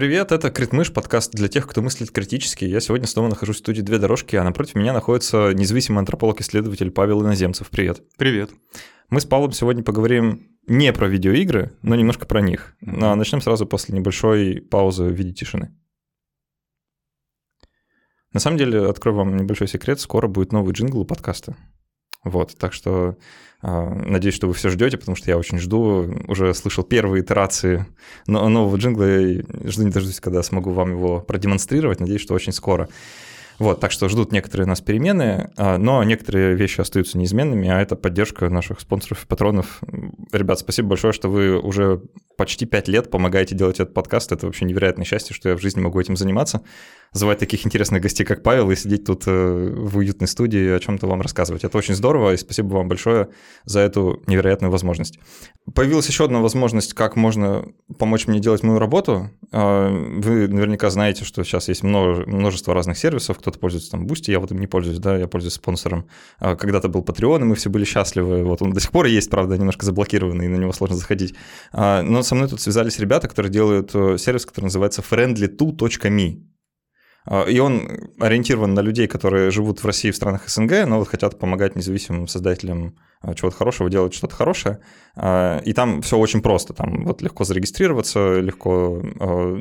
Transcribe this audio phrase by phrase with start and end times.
[0.00, 2.64] Привет, это Критмыш, подкаст для тех, кто мыслит критически.
[2.64, 7.20] Я сегодня снова нахожусь в студии «Две дорожки», а напротив меня находится независимый антрополог-исследователь Павел
[7.20, 7.68] Иноземцев.
[7.68, 8.02] Привет.
[8.16, 8.50] Привет.
[9.10, 12.76] Мы с Павлом сегодня поговорим не про видеоигры, но немножко про них.
[12.80, 15.76] Но начнем сразу после небольшой паузы в виде тишины.
[18.32, 21.58] На самом деле, открою вам небольшой секрет, скоро будет новый джингл у подкаста.
[22.24, 23.16] Вот, так что
[23.62, 26.12] э, надеюсь, что вы все ждете, потому что я очень жду.
[26.28, 27.86] Уже слышал первые итерации
[28.26, 32.00] нового джингла и жду не дождусь, когда смогу вам его продемонстрировать.
[32.00, 32.88] Надеюсь, что очень скоро.
[33.60, 37.94] Вот, так что ждут некоторые нас перемены, а, но некоторые вещи остаются неизменными, а это
[37.94, 39.82] поддержка наших спонсоров и патронов.
[40.32, 42.00] Ребят, спасибо большое, что вы уже
[42.40, 44.32] почти пять лет помогаете делать этот подкаст.
[44.32, 46.62] Это вообще невероятное счастье, что я в жизни могу этим заниматься.
[47.12, 51.06] Звать таких интересных гостей, как Павел, и сидеть тут э, в уютной студии о чем-то
[51.06, 51.64] вам рассказывать.
[51.64, 53.28] Это очень здорово, и спасибо вам большое
[53.66, 55.18] за эту невероятную возможность.
[55.74, 57.66] Появилась еще одна возможность, как можно
[57.98, 59.28] помочь мне делать мою работу.
[59.52, 64.40] А, вы наверняка знаете, что сейчас есть множество разных сервисов, кто-то пользуется там Boosty, я
[64.40, 66.06] вот им не пользуюсь, да, я пользуюсь спонсором.
[66.38, 68.44] А, когда-то был Patreon, и мы все были счастливы.
[68.44, 71.34] Вот он до сих пор есть, правда, немножко заблокированный, и на него сложно заходить.
[71.72, 76.49] А, но со мной тут связались ребята, которые делают э, сервис, который называется friendly2.me.
[77.26, 81.08] А, и он ориентирован на людей, которые живут в России, в странах СНГ, но вот
[81.08, 84.80] хотят помогать независимым создателям а, чего-то хорошего, делать что-то хорошее.
[85.14, 86.72] А, и там все очень просто.
[86.72, 89.02] Там вот легко зарегистрироваться, легко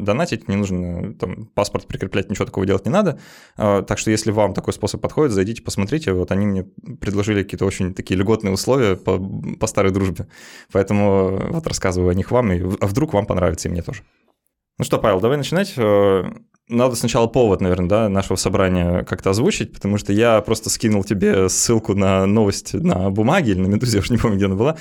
[0.01, 3.19] донатить, не нужно там, паспорт прикреплять, ничего такого делать не надо.
[3.55, 6.13] Так что если вам такой способ подходит, зайдите, посмотрите.
[6.13, 6.63] Вот они мне
[6.99, 10.27] предложили какие-то очень такие льготные условия по, по старой дружбе.
[10.71, 14.03] Поэтому вот рассказываю о них вам, и, а вдруг вам понравится, и мне тоже.
[14.77, 15.75] Ну что, Павел, давай начинать.
[16.69, 21.03] Э, надо сначала повод, наверное, да, нашего собрания как-то озвучить, потому что я просто скинул
[21.03, 24.55] тебе ссылку на новость на бумаге или на Медузе, я уже не помню, где она
[24.55, 24.77] была,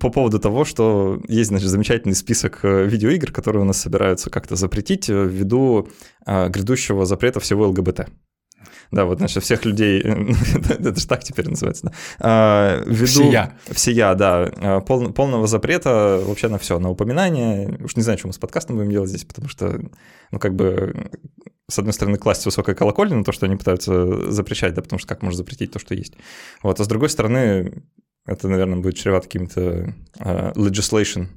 [0.00, 4.56] по поводу того, что есть, значит, замечательный список э, видеоигр, которые у нас собираются как-то
[4.56, 5.88] запретить э, ввиду
[6.24, 8.08] грядущего запрета всего ЛГБТ.
[8.90, 10.02] Да, вот, значит, всех людей,
[10.68, 11.92] это же так теперь называется, да.
[12.20, 13.58] А, ввиду, всея.
[13.70, 17.78] Всея, да, а, пол, полного запрета вообще на все, на упоминание.
[17.82, 19.80] Уж не знаю, что мы с подкастом будем делать здесь, потому что,
[20.30, 21.10] ну, как бы,
[21.70, 25.08] с одной стороны, класть высокой колокольни на то, что они пытаются запрещать, да, потому что
[25.08, 26.14] как можно запретить то, что есть.
[26.62, 27.82] Вот, а с другой стороны,
[28.26, 31.28] это, наверное, будет чревато каким-то uh, legislation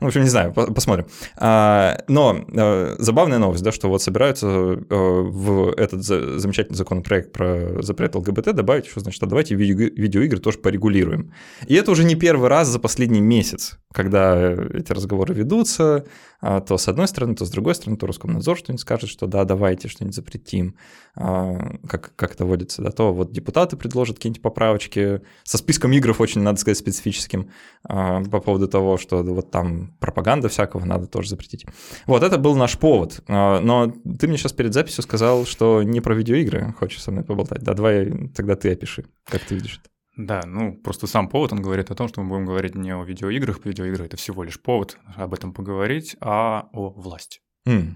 [0.00, 1.06] ну, в общем, не знаю, посмотрим.
[1.36, 7.82] А, но а, забавная новость, да, что вот собираются а, в этот замечательный законопроект про
[7.82, 11.32] запрет ЛГБТ добавить, что значит, а давайте видеоигры тоже порегулируем.
[11.66, 16.06] И это уже не первый раз за последний месяц, когда эти разговоры ведутся,
[16.40, 19.88] то с одной стороны, то с другой стороны, то Роскомнадзор что-нибудь скажет, что да, давайте
[19.88, 20.76] что-нибудь запретим,
[21.14, 26.42] как, как это водится, да, то вот депутаты предложат какие-нибудь поправочки со списком игр очень,
[26.42, 27.50] надо сказать, специфическим
[27.82, 31.66] по поводу того, что вот там пропаганда всякого надо тоже запретить.
[32.06, 33.22] Вот, это был наш повод.
[33.28, 37.24] А, но ты мне сейчас перед записью сказал, что не про видеоигры хочешь со мной
[37.24, 37.62] поболтать.
[37.62, 39.89] Да, давай тогда ты опиши, как ты видишь это.
[40.16, 43.04] Да, ну просто сам повод, он говорит о том, что мы будем говорить не о
[43.04, 47.40] видеоиграх, видеоигры— это всего лишь повод об этом поговорить, а о власти.
[47.66, 47.94] Mm.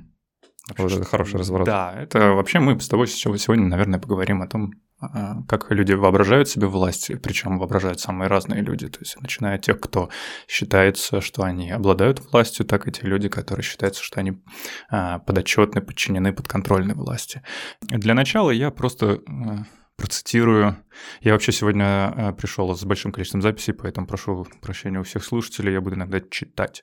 [0.78, 1.66] Вот это хороший разворот.
[1.66, 6.48] Да, это вообще мы с тобой сегодня, наверное, поговорим о том, а, как люди воображают
[6.48, 10.08] себе власть, причем воображают самые разные люди, то есть начиная от тех, кто
[10.48, 14.40] считается, что они обладают властью, так и те люди, которые считаются, что они
[14.88, 17.42] а, подотчетны, подчинены, подконтрольны власти.
[17.82, 19.64] Для начала я просто а,
[19.96, 20.76] процитирую.
[21.20, 25.80] Я вообще сегодня пришел с большим количеством записей, поэтому прошу прощения у всех слушателей, я
[25.80, 26.82] буду иногда читать.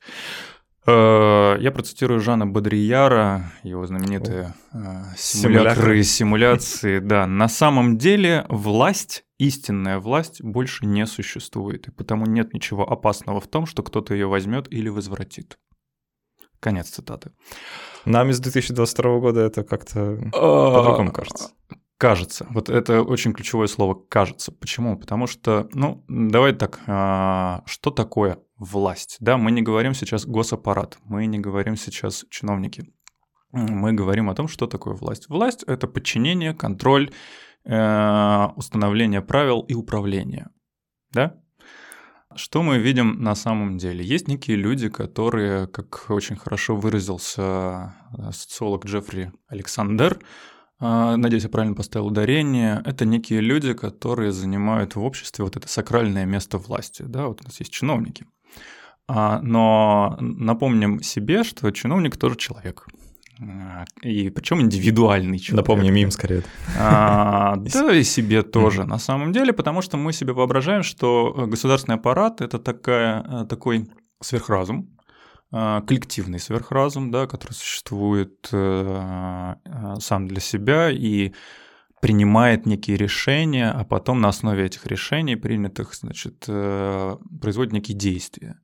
[0.88, 4.78] Э, я процитирую Жана Бодрияра, его знаменитые О.
[4.78, 7.00] Э, симуляторы симуляции.
[7.12, 13.40] Да, на самом деле власть, истинная власть, больше не существует, и потому нет ничего опасного
[13.40, 15.60] в том, что кто-то ее возьмет или возвратит.
[16.60, 17.32] Конец цитаты.
[18.06, 21.52] Нам из 2022 года это как-то по-другому кажется.
[22.02, 22.48] Кажется.
[22.50, 24.52] Вот это очень ключевое слово «кажется».
[24.52, 24.98] Почему?
[24.98, 29.18] Потому что, ну, давай так, а, что такое власть?
[29.20, 32.92] Да, мы не говорим сейчас госаппарат, мы не говорим сейчас чиновники.
[33.52, 35.30] Мы говорим о том, что такое власть.
[35.30, 37.12] Власть– это подчинение, контроль,
[37.66, 40.48] э, установление правил и управление.
[41.12, 41.36] Да?
[42.34, 44.04] Что мы видим на самом деле?
[44.04, 50.20] Есть некие люди, которые, как очень хорошо выразился э, социолог Джеффри Александр,
[50.82, 56.26] надеюсь, я правильно поставил ударение, это некие люди, которые занимают в обществе вот это сакральное
[56.26, 57.04] место власти.
[57.04, 58.26] Да, вот у нас есть чиновники.
[59.08, 62.88] А, но напомним себе, что чиновник тоже человек.
[63.42, 65.68] А, и причем индивидуальный человек.
[65.68, 66.44] Напомним им скорее.
[66.78, 71.96] А, да, и себе тоже, на самом деле, потому что мы себе воображаем, что государственный
[71.96, 73.90] аппарат– это такая, такой
[74.22, 75.01] сверхразум, а,
[75.52, 81.34] коллективный сверхразум, да, который существует э, э, сам для себя и
[82.02, 88.60] принимает некие решения, а потом на основе этих решений, принятых, значит, э, производит некие действия.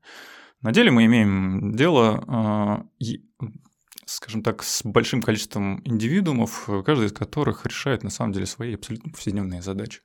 [0.61, 2.83] На деле мы имеем дело,
[4.05, 9.11] скажем так, с большим количеством индивидуумов, каждый из которых решает на самом деле свои абсолютно
[9.11, 10.01] повседневные задачи.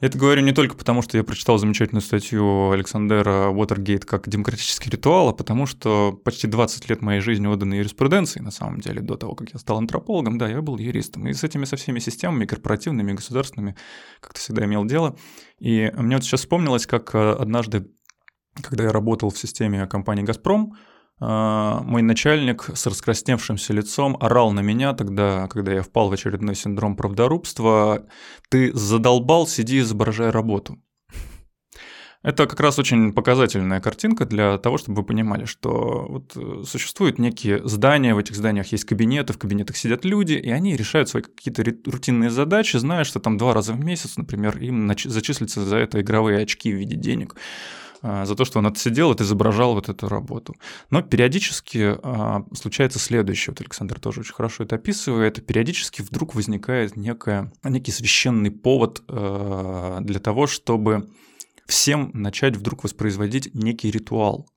[0.00, 5.28] Это говорю не только потому, что я прочитал замечательную статью Александра Уотергейт как демократический ритуал,
[5.28, 9.34] а потому что почти 20 лет моей жизни отданы юриспруденции, на самом деле, до того,
[9.34, 11.28] как я стал антропологом, да, я был юристом.
[11.28, 13.76] И с этими со всеми системами, корпоративными, государственными,
[14.20, 15.16] как-то всегда имел дело.
[15.58, 17.90] И мне вот сейчас вспомнилось, как э, однажды,
[18.62, 20.76] когда я работал в системе компании «Газпром»,
[21.20, 26.96] мой начальник с раскрасневшимся лицом орал на меня тогда, когда я впал в очередной синдром
[26.96, 28.06] правдорубства.
[28.48, 30.78] «Ты задолбал, сиди, изображай работу».
[32.22, 37.18] Это как раз очень показательная картинка для того, чтобы вы понимали, что вот э, существуют
[37.18, 41.22] некие здания, в этих зданиях есть кабинеты, в кабинетах сидят люди, и они решают свои
[41.22, 46.02] какие-то рутинные задачи, зная, что там два раза в месяц, например, им зачислятся за это
[46.02, 47.36] игровые очки в виде денег.
[48.02, 50.54] А, за то, что он отсидел, это изображал вот эту работу.
[50.90, 56.96] Но периодически а, случается следующее, вот Александр тоже очень хорошо это описывает, периодически вдруг возникает
[56.96, 61.10] некая, некий священный повод а, для того, чтобы
[61.66, 64.48] всем начать вдруг воспроизводить некий ритуал.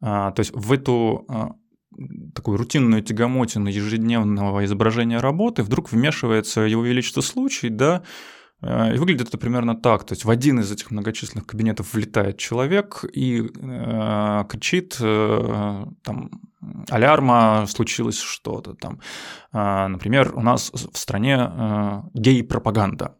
[0.00, 1.56] То есть в эту
[2.32, 9.28] такую рутинную тягомотину ежедневного изображения работы вдруг вмешивается его величество случай, да, Э, и выглядит
[9.28, 10.04] это примерно так.
[10.04, 16.30] То есть в один из этих многочисленных кабинетов влетает человек и э, кричит, э, там,
[16.90, 19.00] алярма, случилось что-то там.
[19.52, 23.14] Э, например, у нас в стране э, гей-пропаганда.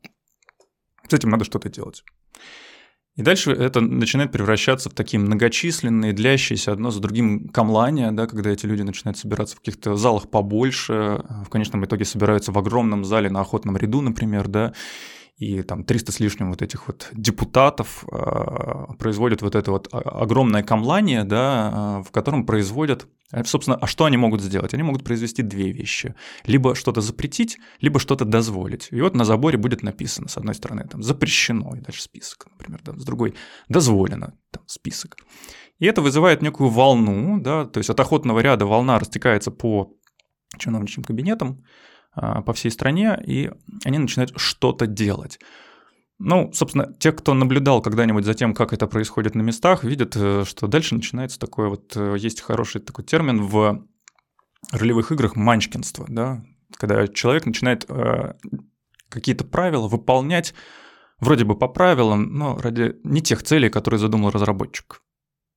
[1.08, 2.02] С этим надо что-то делать.
[3.14, 8.50] И дальше это начинает превращаться в такие многочисленные, длящиеся одно за другим камлания, да, когда
[8.50, 13.28] эти люди начинают собираться в каких-то залах побольше, в конечном итоге собираются в огромном зале
[13.28, 14.72] на охотном ряду, например, да,
[15.38, 20.64] и там 300 с лишним вот этих вот депутатов э, производят вот это вот огромное
[20.64, 24.74] камлание, да, э, в котором производят, э, собственно, а что они могут сделать?
[24.74, 26.16] Они могут произвести две вещи.
[26.44, 28.88] Либо что-то запретить, либо что-то дозволить.
[28.90, 32.80] И вот на заборе будет написано, с одной стороны, там, запрещено, и дальше список, например,
[32.84, 33.34] да, с другой,
[33.68, 35.18] дозволено, там, список.
[35.78, 39.94] И это вызывает некую волну, да, то есть от охотного ряда волна растекается по
[40.58, 43.50] чиновничьим кабинетам, а, по всей стране, и
[43.84, 45.38] они начинают что-то делать.
[46.18, 50.44] Ну, собственно, те, кто наблюдал когда-нибудь за тем, как это происходит на местах, видят, э,
[50.44, 53.86] что дальше начинается такое вот, э, есть хороший такой термин в
[54.72, 56.44] ролевых играх манчкинство, да,
[56.76, 58.34] когда человек начинает э,
[59.08, 60.54] какие-то правила выполнять
[61.20, 65.02] вроде бы по правилам, но ради не тех целей, которые задумал разработчик.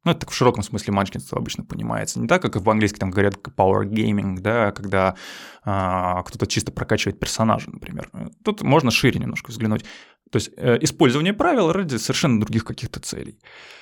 [0.03, 2.19] Ну, это так в широком смысле манчкинство обычно понимается.
[2.19, 5.15] Не так, как в английском там говорят power gaming, да, когда
[5.63, 8.09] а, кто-то чисто прокачивает персонажа, например.
[8.43, 9.85] Тут можно шире немножко взглянуть.
[10.31, 13.37] То есть э, использование правил ради совершенно других каких-то целей.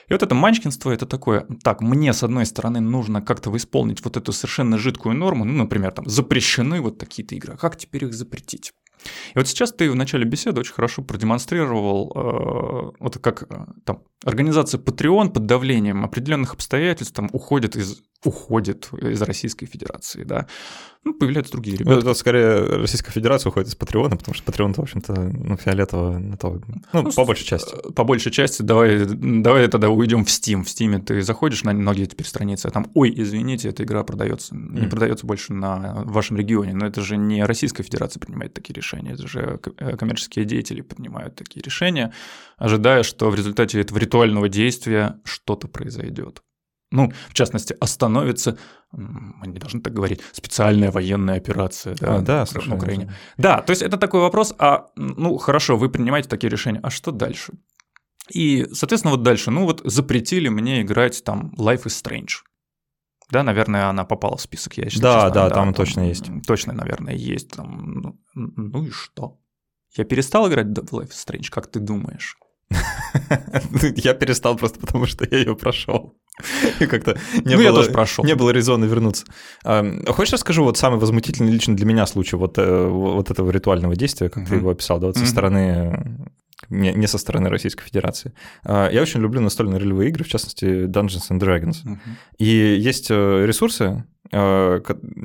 [0.08, 4.18] И вот это манчкинство– это такое, так, мне, с одной стороны, нужно как-то исполнить вот
[4.18, 8.14] эту совершенно жидкую норму, ну, например, там, запрещены вот такие-то игры, а как теперь их
[8.14, 8.74] запретить?
[9.34, 14.04] И вот сейчас ты в начале беседы очень хорошо продемонстрировал, э, вот как э, там
[14.24, 20.48] организация Patreon под давлением определенных обстоятельств там уходит из уходит из Российской Федерации, да.
[21.06, 21.96] Ну, появляются другие ребята.
[21.96, 26.22] Ну, это скорее Российская Федерация уходит из Патреона, потому что Патреон, в общем-то, ну, фиолетово,
[26.34, 27.74] это, ну, ну, по большей части.
[27.74, 30.64] Э, по большей части, давай, давай тогда уйдем в Steam.
[30.64, 34.54] В Steam ты заходишь на многие теперь страницы, а там, ой, извините, эта игра продается,
[34.54, 34.82] mm.
[34.82, 39.14] не продается больше на вашем регионе, но это же не Российская Федерация принимает такие решения,
[39.14, 42.12] это же э, коммерческие деятели принимают такие решения,
[42.58, 46.44] ожидая, что в результате этого ритуального действия что-то произойдет
[46.92, 48.58] ну, в частности, остановится,
[48.92, 53.06] мы не должны так говорить, специальная военная операция да, а, да, на Украине.
[53.06, 53.16] Же.
[53.38, 57.12] Да, то есть это такой вопрос, а, ну, хорошо, вы принимаете такие решения, а что
[57.12, 57.54] дальше?
[58.30, 62.44] И, соответственно, вот дальше, ну вот запретили мне играть там Life is Strange.
[63.32, 65.14] Да, наверное, она попала в список, я считаю.
[65.14, 66.26] Да, честно, да, да, там, там точно есть.
[66.48, 67.50] Точно, наверное, есть.
[67.50, 69.40] Там, ну, ну и что?
[69.96, 72.38] Я перестал играть в Life is Strange, как ты думаешь?
[73.96, 76.16] Я перестал просто потому, что я ее прошел.
[76.80, 78.24] И как-то не ну, было, я тоже прошел.
[78.24, 79.26] Не было резона вернуться.
[80.08, 84.30] Хочешь расскажу вот самый возмутительный лично для меня случай вот, э, вот этого ритуального действия,
[84.30, 84.50] как uh-huh.
[84.50, 86.30] ты его описал, да, вот со стороны
[86.70, 88.34] не, не со стороны Российской Федерации.
[88.64, 91.86] А, я очень люблю настольные ролевые игры, в частности Dungeons and Dragons.
[91.86, 91.98] Uh-huh.
[92.38, 94.82] И есть э, ресурсы, э,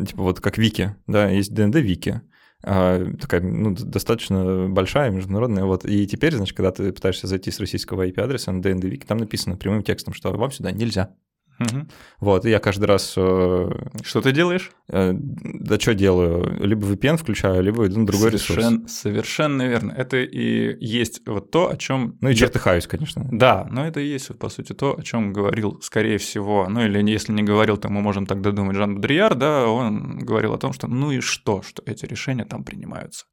[0.07, 2.23] типа вот как Вики, да, есть D&D Вики,
[2.65, 5.65] такая ну, достаточно большая, международная.
[5.65, 5.85] Вот.
[5.85, 9.83] И теперь, значит, когда ты пытаешься зайти с российского IP-адреса на DNDWiki, там написано прямым
[9.83, 11.15] текстом, что вам сюда нельзя.
[11.59, 11.89] Мгм.
[12.21, 13.15] Вот, и я каждый раз...
[13.17, 13.69] э,
[14.03, 14.73] Что ты делаешь?
[14.89, 16.59] э, да что делаю?
[16.67, 18.65] Либо VPN включаю, либо иду на другой ресурс.
[18.65, 19.93] Совершен- Совершенно верно.
[19.93, 22.19] Это и есть вот то, о чем...
[22.21, 23.25] Ну и чертыхаюсь, конечно.
[23.31, 26.85] Да, но это и есть, вот, по сути, то, о чем говорил, скорее всего, ну
[26.85, 30.59] или если не говорил, то мы можем тогда думать Жан Бодрияр, да, он говорил о
[30.59, 33.27] том, что ну и что, что эти решения там принимаются.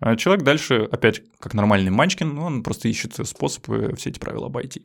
[0.00, 4.46] А человек дальше, опять, как нормальный манчкин, ну, он просто ищет способы все эти правила
[4.46, 4.82] обойти.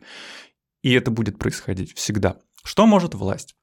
[0.81, 2.37] И это будет происходить всегда.
[2.69, 3.55] Что может власть?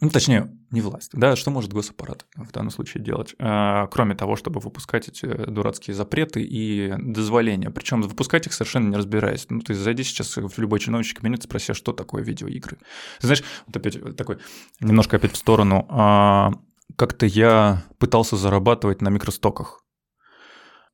[0.00, 4.36] Ну, точнее, не власть, да, что может госаппарат в данном случае делать, А, кроме того,
[4.36, 7.70] чтобы выпускать эти дурацкие запреты и дозволения.
[7.70, 9.46] Причем выпускать их совершенно не разбираясь.
[9.48, 12.78] Ну, ты зайди сейчас в любой чиновничий кабинет спроси, а что такое видеоигры.
[13.18, 14.38] Знаешь, вот опять такой,
[14.78, 15.86] немножко опять в сторону.
[15.88, 16.52] А,
[16.94, 19.79] Как-то я пытался зарабатывать на микростоках.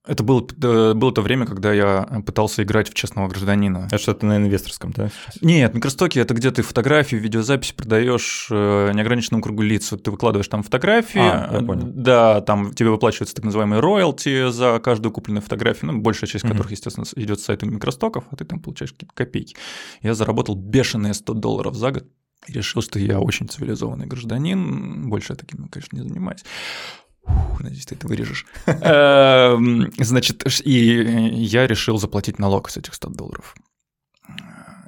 [0.07, 3.87] Это было, э, было то время, когда я пытался играть в честного гражданина.
[3.87, 5.09] Это что-то на инвесторском, да?
[5.09, 5.43] сейчас?
[5.43, 9.91] Нет, микростоки это где ты фотографии, видеозаписи продаешь э, неограниченному кругу лиц.
[9.91, 11.21] Вот ты выкладываешь там фотографии.
[11.21, 11.89] А, я понял.
[11.93, 16.53] Да, там тебе выплачиваются так называемые роялти за каждую купленную фотографию, ну, большая часть Мгм.
[16.53, 19.57] которых, естественно, идет с сайта микростоков, а ты там получаешь какие-то копейки.
[20.03, 22.05] Я заработал бешеные 100 долларов за год
[22.47, 25.09] и решил, что я очень цивилизованный гражданин.
[25.09, 26.45] Больше я таким, конечно, не занимаюсь.
[27.27, 28.47] Фух, Надеюсь, ты это вырежешь.
[28.67, 33.55] Эм, Значит, и я решил заплатить налог с этих 100 долларов.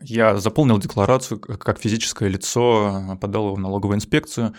[0.02, 4.54] Я заполнил декларацию как физическое лицо, подал его в налоговую инспекцию,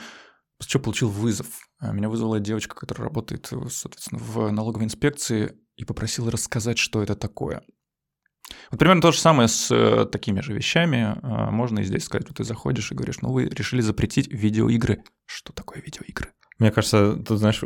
[0.58, 1.48] после чего получил вызов.
[1.80, 7.02] А Меня вызвала девочка, которая работает, э, соответственно, в налоговой инспекции, и попросила рассказать, что
[7.02, 7.62] это такое.
[8.70, 11.18] Вот примерно то же самое с э, такими же вещами.
[11.24, 15.04] Можно и здесь сказать, вот ты заходишь и говоришь, ну вы решили запретить видеоигры.
[15.26, 16.34] Что такое видеоигры?
[16.60, 17.62] Мне кажется, тут, знаешь,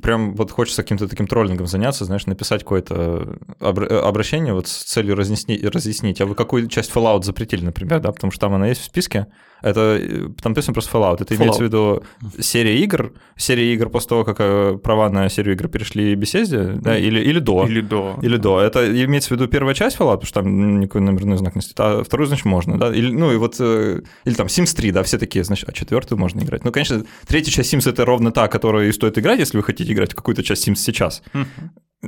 [0.00, 4.84] прям вот хочется каким-то таким троллингом заняться, знаешь, написать какое-то обра- э, обращение вот с
[4.84, 8.68] целью разъяснить, разъяснить, а вы какую часть Fallout запретили, например, да, потому что там она
[8.68, 9.26] есть в списке,
[9.62, 12.02] это, э, там написано просто Fallout, это имеется в виду
[12.38, 16.98] серия игр, серия игр после того, как э, права на серию игр перешли Bethesda, да,
[16.98, 17.66] или, или до.
[17.66, 18.18] Или до.
[18.22, 18.60] Или до.
[18.60, 21.80] Это имеется в виду первая часть Fallout, потому что там никакой номерной знак не стоит,
[21.80, 22.92] а вторую, значит, можно, да?
[22.92, 26.18] Или, ну и вот, э, или там Sims 3, да, все такие, значит, а четвертую
[26.18, 26.64] можно играть.
[26.64, 29.92] Ну, конечно, третья часть Sims это ровно та, которая и стоит играть, если вы хотите
[29.92, 31.22] играть в какую-то часть Sims сейчас.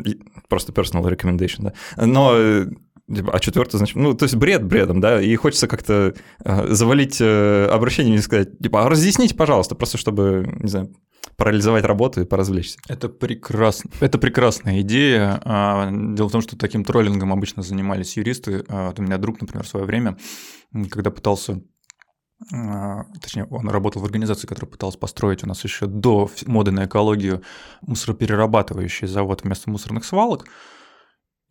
[0.05, 0.19] И-
[0.49, 1.73] Просто personal recommendation, да.
[2.07, 2.67] Но э,
[3.15, 7.19] типа, а четвертый, значит, ну, то есть бред бредом, да, и хочется как-то э, завалить
[7.21, 10.93] э, обращение и сказать, типа, а разъясните, пожалуйста, просто чтобы, не знаю,
[11.37, 12.79] парализовать работу и поразвлечься.
[12.89, 13.91] Это прекрасно.
[14.01, 15.41] Это прекрасная идея.
[15.45, 18.65] А, Дело в том, что таким троллингом обычно занимались юристы.
[18.69, 20.17] А, Вот у меня друг, например, в свое время,
[20.91, 21.61] когда пытался
[23.21, 27.43] точнее, он работал в организации, которая пыталась построить у нас еще до моды на экологию
[27.83, 30.47] мусороперерабатывающий завод вместо мусорных свалок,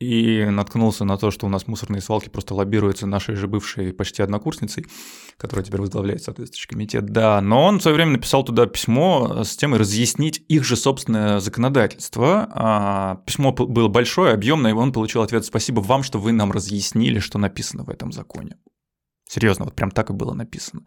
[0.04, 4.22] и наткнулся на то, что у нас мусорные свалки просто лоббируются нашей же бывшей почти
[4.22, 4.86] однокурсницей,
[5.38, 7.06] которая теперь возглавляет соответствующий комитет.
[7.06, 11.40] Да, но он в свое время написал туда письмо с темой разъяснить их же собственное
[11.40, 12.50] законодательство.
[12.52, 17.20] А, Письмо было большое, объемное, и он получил ответ «Спасибо вам, что вы нам разъяснили,
[17.20, 18.58] что написано в этом законе».
[19.28, 20.84] Серьезно, вот прям так и было написано.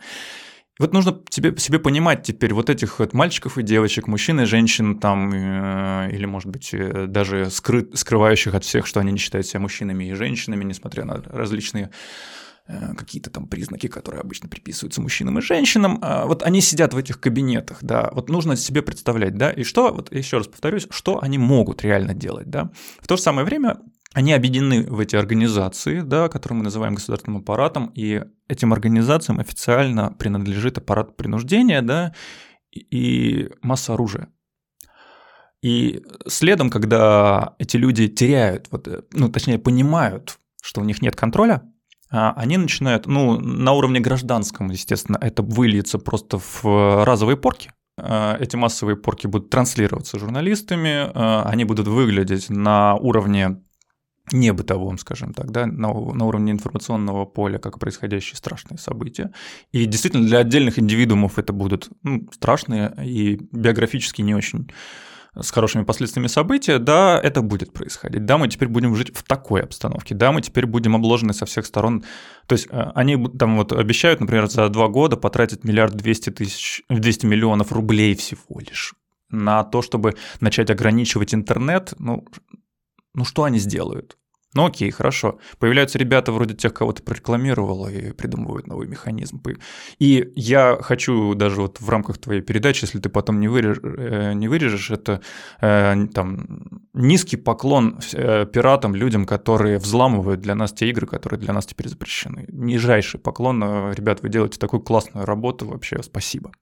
[0.78, 4.44] И Вот нужно себе, себе понимать теперь вот этих вот мальчиков и девочек, мужчин и
[4.44, 9.18] женщин там, э, или, может быть, э, даже скры- скрывающих от всех, что они не
[9.18, 11.90] считают себя мужчинами и женщинами, несмотря на различные
[12.68, 15.98] э, какие-то там признаки, которые обычно приписываются мужчинам и женщинам.
[16.02, 19.92] А Вот они сидят в этих кабинетах, да, вот нужно себе представлять, да, и что,
[19.94, 22.70] вот еще раз повторюсь, что они могут реально делать, да.
[23.00, 23.78] В то же самое время
[24.16, 30.11] они объединены в эти организации, да, которые мы называем государственным аппаратом, и этим организациям официально
[30.11, 32.14] принадлежит аппарат принуждения, да,
[32.73, 34.28] и- масса оружия.
[35.61, 41.14] И следом, когда эти люди теряют, вот, э, ну, точнее, понимают, что у них нет
[41.14, 41.64] контроля,
[42.11, 47.70] а, они начинают, ну, на уровне гражданском, естественно, это выльется просто в разовые порки.
[47.99, 53.61] А, Эти массовые порки будут транслироваться журналистами, а, они будут выглядеть на уровне
[54.33, 59.33] не бытовом, скажем так, да, на, на уровне информационного поля, как происходящие страшные события.
[59.73, 64.68] И действительно для отдельных индивидуумов это будут ну, страшные и биографически не очень
[65.40, 68.25] с хорошими последствиями события, да, это будет происходить.
[68.25, 70.14] Да, мы теперь будем жить в такой обстановке.
[70.14, 72.04] Да, мы теперь будем обложены со всех сторон.
[72.47, 76.83] То есть э, они там вот обещают, например, за два года потратить миллиард двести тысяч,
[76.88, 78.95] 200 миллионов рублей всего лишь
[79.30, 81.92] на то, чтобы начать ограничивать интернет.
[81.99, 82.25] Ну,
[83.16, 84.16] ну что они сделают?
[84.56, 85.38] Ну окей, хорошо.
[85.58, 89.42] Появляются ребята вроде тех, кого ты прорекламировал, и придумывают новый механизм.
[89.99, 94.32] И я хочу даже вот в рамках твоей передачи, если ты потом не, вырежешь, э,
[94.32, 95.20] не вырежешь, это
[95.61, 101.52] э, там низкий поклон э, пиратам, людям, которые взламывают для нас те игры, которые для
[101.52, 102.46] нас теперь запрещены.
[102.49, 103.62] Нижайший поклон.
[103.92, 106.52] Ребят, вы делаете такую классную работу, вообще спасибо.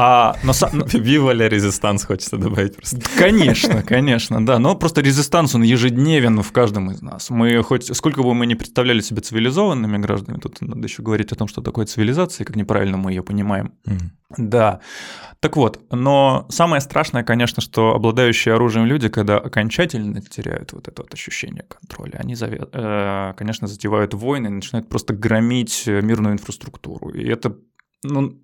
[0.00, 0.52] А, но,
[0.92, 3.00] Вива ля резистанс хочется добавить просто.
[3.18, 4.60] Конечно, конечно, да.
[4.60, 7.30] Но просто резистанс, он ежедневен в каждом из нас.
[7.30, 11.34] Мы хоть, сколько бы мы не представляли себя цивилизованными гражданами, тут надо еще говорить о
[11.34, 13.72] том, что такое цивилизация, как неправильно мы ее понимаем.
[14.36, 14.78] Да.
[15.40, 21.02] Так вот, но самое страшное, конечно, что обладающие оружием люди, когда окончательно теряют вот это
[21.02, 27.10] вот ощущение контроля, они, э, конечно, затевают войны, начинают просто громить мирную инфраструктуру.
[27.10, 27.56] И это
[28.04, 28.40] ну,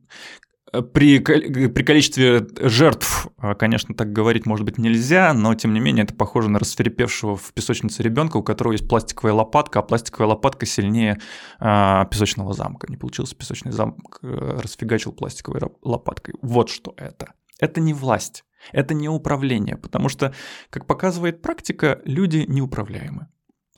[0.83, 6.05] при, при количестве жертв, а, конечно, так говорить, может быть, нельзя, но тем не менее
[6.05, 10.67] это похоже на расферепевшего в песочнице ребенка, у которого есть пластиковая лопатка, а пластиковая лопатка
[10.67, 11.19] сильнее
[11.59, 12.87] а, песочного замка.
[12.89, 16.35] Не получился песочный замок, э, расфигачил пластиковой лопаткой.
[16.43, 17.33] Вот что это.
[17.61, 20.35] Это не власть, это не управление, потому что,
[20.71, 23.29] как показывает практика, люди неуправляемы.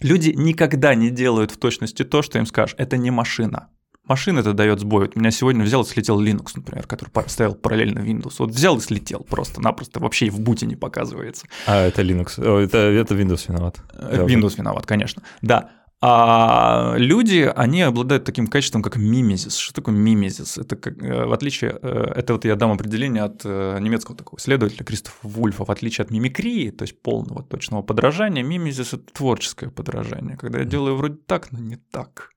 [0.00, 2.74] Люди никогда не делают в точности то, что им скажешь.
[2.78, 3.70] Это не машина
[4.08, 5.06] машина это дает сбой.
[5.06, 8.34] Вот меня сегодня взял и слетел Linux, например, который стоял параллельно Windows.
[8.38, 11.46] Вот взял и слетел просто-напросто, вообще и в буте не показывается.
[11.66, 13.80] А, это Linux, это, это Windows виноват.
[13.94, 15.70] Э, Windows виноват, конечно, да.
[16.02, 19.56] А люди, они обладают таким качеством, как мимезис.
[19.56, 20.58] Что такое мимезис?
[20.58, 24.84] Это как, э, в отличие, э, это вот я дам определение от немецкого такого исследователя
[24.84, 30.36] Кристофа Вульфа, в отличие от мимикрии, то есть полного точного подражания, мимезис– это творческое подражание,
[30.36, 32.30] когда я делаю вроде так, но не так.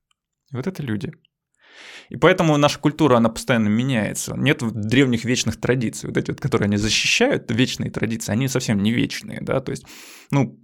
[0.52, 1.12] И вот это люди–
[2.10, 4.36] и поэтому наша культура, она постоянно меняется.
[4.36, 6.08] Нет древних вечных традиций.
[6.08, 9.86] Вот эти вот, которые они защищают, вечные традиции, они совсем не вечные, да, то есть,
[10.32, 10.60] ну,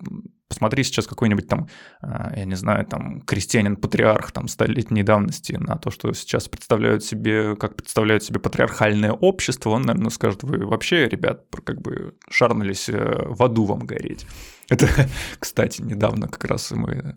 [0.47, 1.67] посмотри сейчас какой-нибудь там,
[2.01, 7.55] а, я не знаю, там, крестьянин-патриарх там столетней давности на то, что сейчас представляют себе,
[7.55, 13.25] как представляют себе патриархальное общество, он, наверное, скажет, вы вообще, ребят, как бы шарнулись э,
[13.27, 14.25] в аду вам гореть.
[14.69, 14.87] Это,
[15.39, 17.15] кстати, недавно как раз мы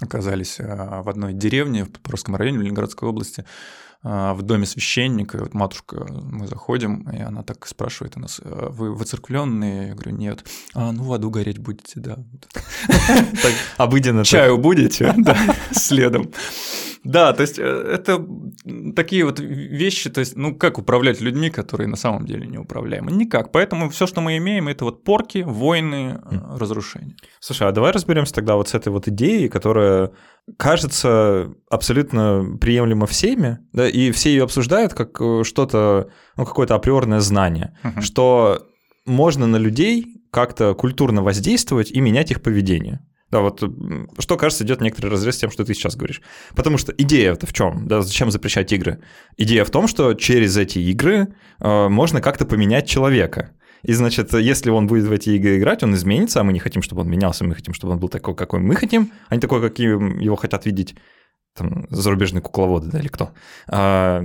[0.00, 3.44] оказались а, в одной деревне в Покровском районе в Ленинградской области,
[4.02, 8.40] а, в доме священника, и вот матушка, мы заходим, и она так спрашивает у нас,
[8.42, 9.88] «А вы выцеркленные?
[9.88, 10.44] Я говорю, нет.
[10.74, 12.18] А, ну, в аду гореть будете, да.
[13.76, 14.24] Обыденно.
[14.24, 15.14] Чаю будете?
[15.22, 15.36] Да,
[15.72, 16.32] следом.
[17.04, 18.24] Да, то есть э, это
[18.94, 23.10] такие вот вещи, то есть, ну, как управлять людьми, которые на самом деле неуправляемы?
[23.10, 23.50] Никак.
[23.50, 26.58] Поэтому все, что мы имеем, это вот порки, войны, mm.
[26.58, 27.16] разрушения.
[27.40, 30.12] Слушай, а давай разберемся тогда вот с этой вот идеей, которая
[30.56, 37.20] кажется абсолютно приемлема всеми, да, и все ее обсуждают как э, что-то, ну, какое-то априорное
[37.20, 38.00] знание, uh-huh.
[38.00, 38.66] что
[39.06, 43.00] можно на людей как-то культурно воздействовать и менять их поведение.
[43.32, 43.62] Да, вот
[44.18, 46.20] что, кажется, идет некоторый разрез с тем, что ты сейчас говоришь.
[46.54, 47.88] Потому что идея это в чем?
[47.88, 49.00] Да, зачем запрещать игры?
[49.38, 53.52] Идея в том, что через эти игры э, можно как-то поменять человека.
[53.82, 56.82] И, значит, если он будет в эти игры играть, он изменится, а мы не хотим,
[56.82, 59.62] чтобы он менялся, мы хотим, чтобы он был такой, какой мы хотим, а не такой,
[59.62, 60.94] каким его хотят видеть
[61.56, 63.30] там, зарубежные кукловоды, да, или кто,
[63.66, 64.20] а,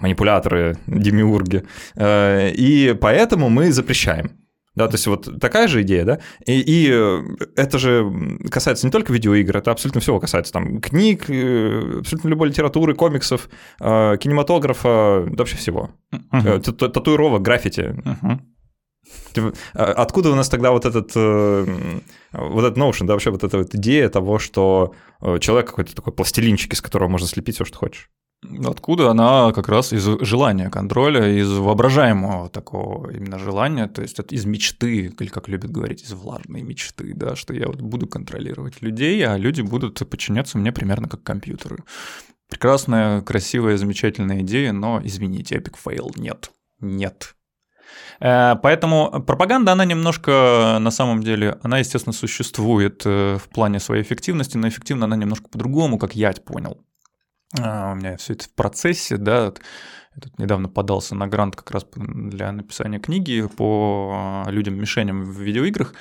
[0.00, 1.64] манипуляторы, демиурги.
[1.96, 4.45] А, и поэтому мы запрещаем.
[4.76, 7.22] Да, то есть вот такая же идея, да, и, и э,
[7.56, 8.12] это же
[8.50, 13.48] касается не только видеоигр, это абсолютно всего касается там книг, э, абсолютно любой литературы, комиксов,
[13.80, 15.90] э, кинематографа, да вообще всего.
[16.12, 16.60] Uh-huh.
[16.60, 17.94] Татуировок, граффити.
[19.34, 19.54] Uh-huh.
[19.72, 24.08] Откуда у нас тогда вот этот, вот этот notion, да, вообще вот эта вот идея
[24.08, 24.94] того, что
[25.40, 28.10] человек какой-то такой пластилинчик, из которого можно слепить все, что хочешь?
[28.64, 34.44] Откуда она как раз из желания контроля, из воображаемого такого именно желания, то есть из
[34.44, 39.26] мечты, или как любят говорить, из влажной мечты, да, что я вот буду контролировать людей,
[39.26, 41.78] а люди будут подчиняться мне примерно как компьютеры.
[42.48, 46.52] Прекрасная, красивая, замечательная идея, но, извините, Epic Fail нет.
[46.80, 47.34] Нет.
[48.20, 54.02] Э, поэтому пропаганда, она немножко, на самом деле, она, естественно, существует э, в плане своей
[54.02, 56.85] эффективности, но эффективна она немножко по-другому, как я понял.
[57.60, 59.52] А, у меня все это в процессе, да,
[60.16, 65.94] я тут недавно подался на грант как раз для написания книги по людям-мишеням в видеоиграх.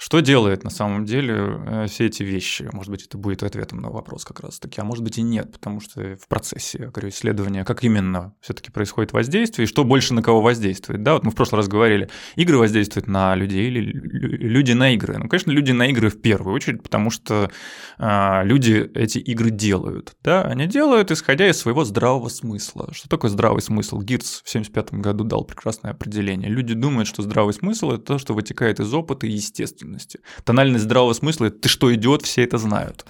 [0.00, 1.34] Что делает на самом деле
[1.66, 2.70] э, все эти вещи?
[2.72, 5.80] Может быть, это будет ответом на вопрос как раз-таки, а может быть и нет, потому
[5.80, 10.22] что в процессе, я говорю, исследования, как именно все-таки происходит воздействие, и что больше на
[10.22, 11.02] кого воздействует.
[11.02, 15.18] Да, вот мы в прошлый раз говорили, игры воздействуют на людей или люди на игры.
[15.18, 17.50] Ну, конечно, люди на игры в первую очередь, потому что
[17.98, 20.14] а, люди эти игры делают.
[20.22, 22.90] Да, они делают, исходя из своего здравого смысла.
[22.92, 23.98] Что такое здравый смысл?
[24.00, 26.48] Гирц в 1975 году дал прекрасное определение.
[26.48, 30.20] Люди думают, что здравый смысл– это то, что вытекает из опыта и естественно объективности.
[30.44, 33.04] Тональность здравого смысла– ты что, идиот, все это знают.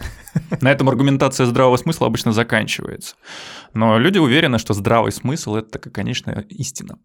[0.61, 3.17] На этом аргументация здравого смысла обычно заканчивается.
[3.75, 6.99] Но люди уверены, что здравый смысл– это такая конечная истина.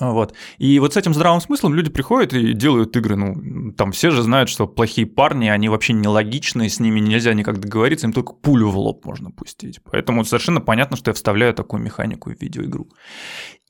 [0.00, 0.34] Вот.
[0.58, 3.16] И вот с этим здравым смыслом люди приходят и делают игры.
[3.16, 7.60] Ну, там все же знают, что плохие парни, они вообще нелогичные, с ними нельзя никак
[7.60, 9.80] договориться, им только пулю в лоб можно пустить.
[9.90, 12.88] Поэтому совершенно понятно, что я вставляю такую механику в видеоигру.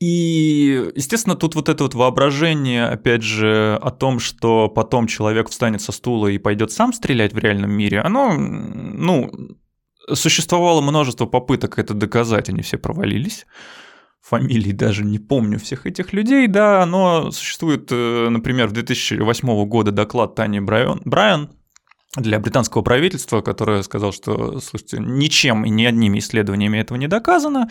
[0.00, 5.82] И, естественно, тут вот это вот воображение, опять же, о том, что потом человек встанет
[5.82, 9.30] со стула и пойдет сам стрелять в реальном мире, оно, ну,
[10.12, 13.46] существовало множество попыток это доказать, они все провалились
[14.28, 19.92] фамилий даже не помню всех этих людей, да, но существует, э, например, в 2008 года
[19.92, 21.50] доклад Тани Брайан, Брайан
[22.16, 27.70] для британского правительства, которое сказал, что, слушайте, ничем и ни одними исследованиями этого не доказано.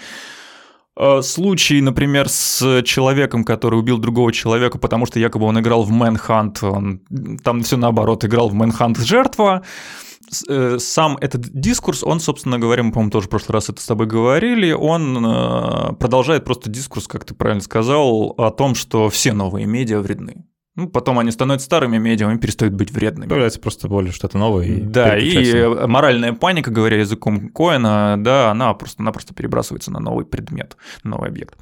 [0.97, 5.91] Э, случай, например, с человеком, который убил другого человека, потому что якобы он играл в
[5.91, 7.01] Manhunt, он
[7.43, 9.61] там все наоборот, играл в Manhunt жертва.
[9.61, 13.85] Э, сам этот дискурс, он, собственно говоря, мы, по-моему, тоже в прошлый раз это с
[13.85, 19.33] тобой говорили, он э, продолжает просто дискурс, как ты правильно сказал, о том, что все
[19.33, 20.45] новые медиа вредны.
[20.75, 23.29] Ну, потом они становятся старыми медиа, они перестают быть вредными.
[23.29, 24.65] Появляется просто более что-то новое.
[24.65, 30.75] И да, и моральная паника, говоря языком Коэна, да, она просто-напросто перебрасывается на новый предмет,
[31.03, 31.57] новый объект.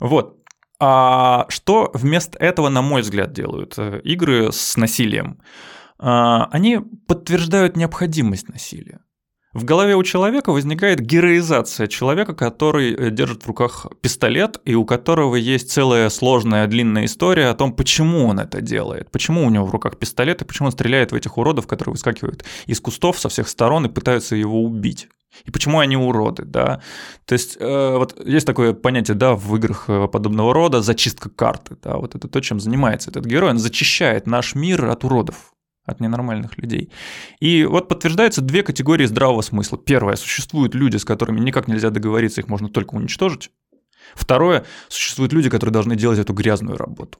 [0.00, 0.38] Вот.
[0.80, 5.38] А что вместо этого, на мой взгляд, делают э, игры с насилием?
[5.98, 9.00] А, они подтверждают необходимость насилия.
[9.56, 14.84] В голове у человека возникает героизация человека, который э, держит в руках пистолет, и у
[14.84, 19.64] которого есть целая сложная длинная история о том, почему он это делает, почему у него
[19.64, 23.30] в руках пистолет, и почему он стреляет в этих уродов, которые выскакивают из кустов со
[23.30, 25.08] всех сторон и пытаются его убить.
[25.46, 26.82] И почему они уроды, да?
[27.24, 31.78] То есть э, вот есть такое понятие, да, в играх э, подобного рода зачистка карты,
[31.82, 35.54] да, вот это то, чем занимается этот герой, он зачищает наш мир от уродов
[35.86, 36.90] от ненормальных людей.
[37.40, 39.78] И вот подтверждаются две категории здравого смысла.
[39.78, 43.50] Первое, существуют люди, с которыми никак нельзя договориться, их можно только уничтожить.
[44.14, 47.18] Второе, существуют люди, которые должны делать эту грязную работу.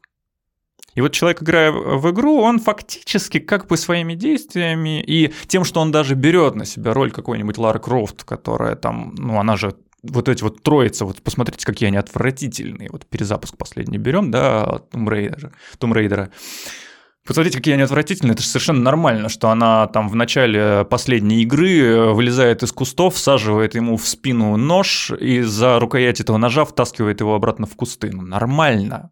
[0.94, 5.80] И вот человек, играя в игру, он фактически как бы своими действиями и тем, что
[5.80, 10.28] он даже берет на себя роль какой-нибудь Лары Крофт, которая там, ну она же вот
[10.28, 12.88] эти вот троица, вот посмотрите, какие они отвратительные.
[12.90, 16.30] Вот перезапуск последний берем, да, Tomb Raider, Tomb Raider.
[17.26, 18.34] Посмотрите, какие они отвратительные.
[18.34, 23.16] Это же совершенно нормально, что она там в начале последней игры э, вылезает из кустов,
[23.16, 28.10] всаживает ему в спину нож и за рукоять этого ножа втаскивает его обратно в кусты.
[28.12, 29.10] Ну, нормально.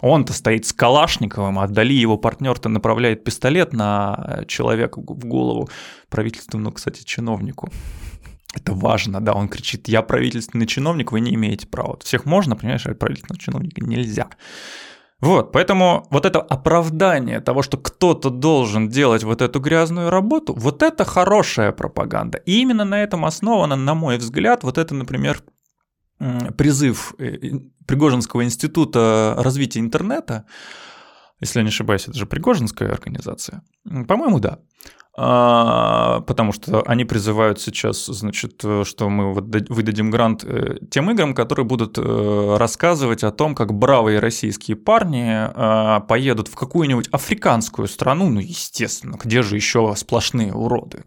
[0.00, 5.68] Он-то стоит с Калашниковым, а вдали его партнер-то направляет пистолет на человека в голову,
[6.08, 7.72] правительственному, кстати, чиновнику.
[8.54, 11.98] Это важно, да, он кричит, я правительственный чиновник, вы не имеете права.
[12.02, 14.28] Всех можно, понимаешь, а правительственного чиновника нельзя.
[15.20, 20.82] Вот, поэтому вот это оправдание того, что кто-то должен делать вот эту грязную работу, вот
[20.82, 22.38] это хорошая пропаганда.
[22.38, 25.42] И именно на этом основано, на мой взгляд, вот это, например,
[26.56, 30.44] призыв э, Пригожинского института развития интернета,
[31.40, 33.62] если я не ошибаюсь, это же Пригожинская организация.
[33.84, 34.58] По-моему, да.
[35.18, 41.64] А, потому что они призывают сейчас, значит, что мы выдадим грант э, тем играм, которые
[41.64, 48.28] будут э, рассказывать о том, как бравые российские парни а, поедут в какую-нибудь африканскую страну,
[48.28, 51.04] ну, естественно, где же еще сплошные уроды,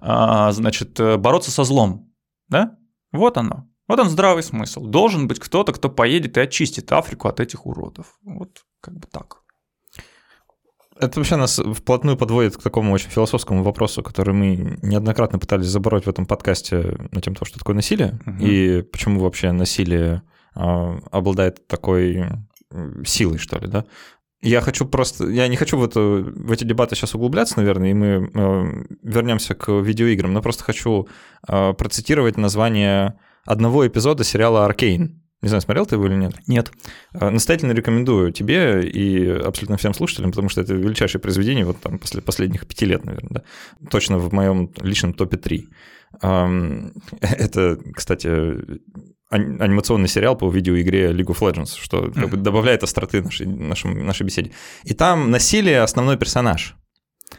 [0.00, 2.10] а, значит, э, бороться со злом,
[2.48, 2.78] да?
[3.12, 3.68] Вот оно.
[3.86, 4.86] Вот он здравый смысл.
[4.86, 8.18] Должен быть кто-то, кто поедет и очистит Африку от этих уродов.
[8.24, 9.41] Вот как бы так.
[11.02, 16.04] Это вообще нас вплотную подводит к такому очень философскому вопросу, который мы неоднократно пытались забороть
[16.04, 18.36] в этом подкасте на тем, что такое насилие, угу.
[18.38, 20.22] и почему вообще насилие
[20.54, 22.24] э, обладает такой
[23.04, 23.84] силой, что ли, да?
[24.40, 27.94] Я хочу просто, я не хочу в, эту, в эти дебаты сейчас углубляться, наверное, и
[27.94, 31.08] мы э, вернемся к видеоиграм, но просто хочу
[31.48, 36.34] э, процитировать название одного эпизода сериала «Аркейн», не знаю, смотрел ты его или нет?
[36.46, 36.70] Нет.
[37.14, 41.98] А, настоятельно рекомендую тебе и абсолютно всем слушателям, потому что это величайшее произведение вот там
[41.98, 43.42] после последних пяти лет, наверное, да?
[43.90, 45.68] Точно в моем личном топе 3.
[46.22, 48.28] Это, кстати,
[49.30, 54.24] анимационный сериал по видеоигре League of Legends, что как бы добавляет остроты нашей, нашей, нашей
[54.24, 54.52] беседе.
[54.84, 56.76] И там насилие основной персонаж.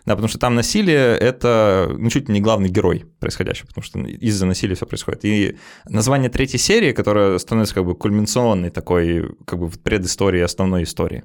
[0.05, 3.99] Да, потому что там насилие— это ну, чуть ли не главный герой происходящего, потому что
[3.99, 5.25] из-за насилия все происходит.
[5.25, 11.23] И название третьей серии, которая становится как бы кульминационной такой как бы предыстории основной истории.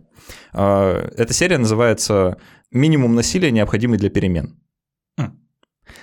[0.52, 2.38] А, эта серия называется
[2.70, 4.58] «Минимум насилия, необходимый для перемен».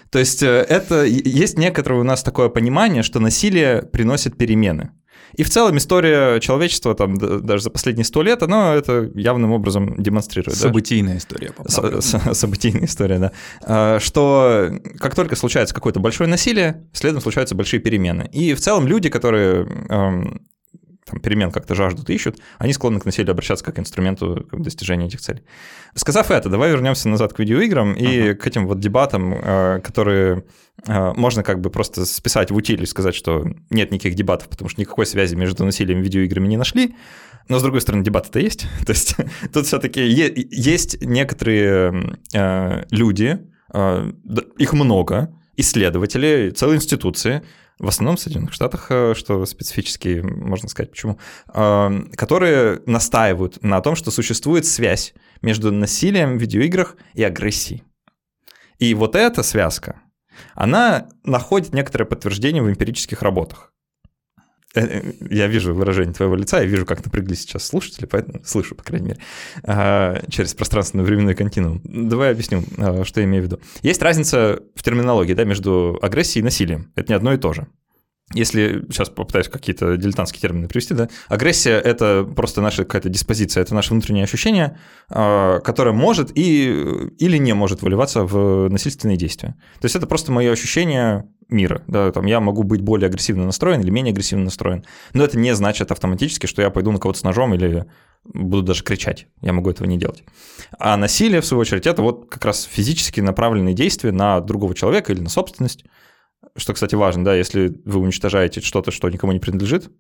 [0.10, 4.92] То есть э, это есть некоторое у нас такое понимание, что насилие приносит перемены.
[5.36, 10.02] И в целом история человечества там даже за последние сто лет, она это явным образом
[10.02, 10.58] демонстрирует.
[10.58, 11.18] Событийная да?
[11.20, 11.54] история.
[11.66, 13.32] С Событийная история, да.
[13.64, 18.30] А, что как только случается какое-то большое насилие, следом случаются большие перемены.
[18.32, 19.68] И в целом люди, которые
[21.06, 25.22] там, перемен как-то жаждут ищут, они склонны к насилию обращаться как к инструменту достижения этих
[25.22, 25.44] целей.
[25.94, 28.36] Сказав это, давай вернемся назад к видеоиграм и uh-huh.
[28.36, 30.46] к этим вот дебатам, э, которые
[30.88, 34.70] э, можно как бы просто списать в утиль и сказать, что нет никаких дебатов, потому
[34.70, 36.96] что никакой связи между насилием и видеоиграми не нашли.
[37.48, 38.66] Но, с другой стороны, дебаты-то есть.
[38.86, 39.16] То есть
[39.54, 43.40] тут все-таки есть некоторые э, люди,
[44.58, 47.42] их много, исследователи, целые институции,
[47.80, 51.20] в основном в Соединенных Штатах, э, что специфически, можно сказать, почему,
[51.54, 57.84] э, которые настаивают на том, что существует связь между насилием в видеоиграх и агрессией.
[58.80, 60.02] И вот эта связка,
[60.54, 63.74] она находит некоторое подтверждение в эмпирических работах.
[64.76, 68.76] Э, э, я вижу выражение твоего лица, я вижу, как напряглись сейчас слушатели, поэтому слышу,
[68.76, 69.20] по крайней мере,
[69.64, 71.82] а, через пространственно-временной континуум.
[71.84, 73.60] Давай объясню, а, что я имею в виду.
[73.82, 76.92] Есть разница в терминологии да, между агрессией и насилием.
[76.96, 77.68] Это не одно и то же
[78.34, 83.76] если сейчас попытаюсь какие-то дилетантские термины привести, да, агрессия– это просто наша какая-то диспозиция, это
[83.76, 89.50] наше внутреннее ощущение, а, которое может и, или не может выливаться в насильственные действия.
[89.80, 91.84] То есть это просто мое ощущение мира.
[91.88, 95.54] Да, там я могу быть более агрессивно настроен или менее агрессивно настроен, но это не
[95.56, 97.86] значит автоматически, что я пойду на кого-то с ножом или
[98.24, 99.28] буду даже кричать.
[99.42, 100.24] Я могу этого не делать.
[100.80, 105.14] А насилие, в свою очередь, это вот как раз физически направленные действия на другого человека
[105.14, 105.86] или на собственность,
[106.56, 109.92] что, кстати, важно, да, если вы уничтожаете что-то, что никому не принадлежит,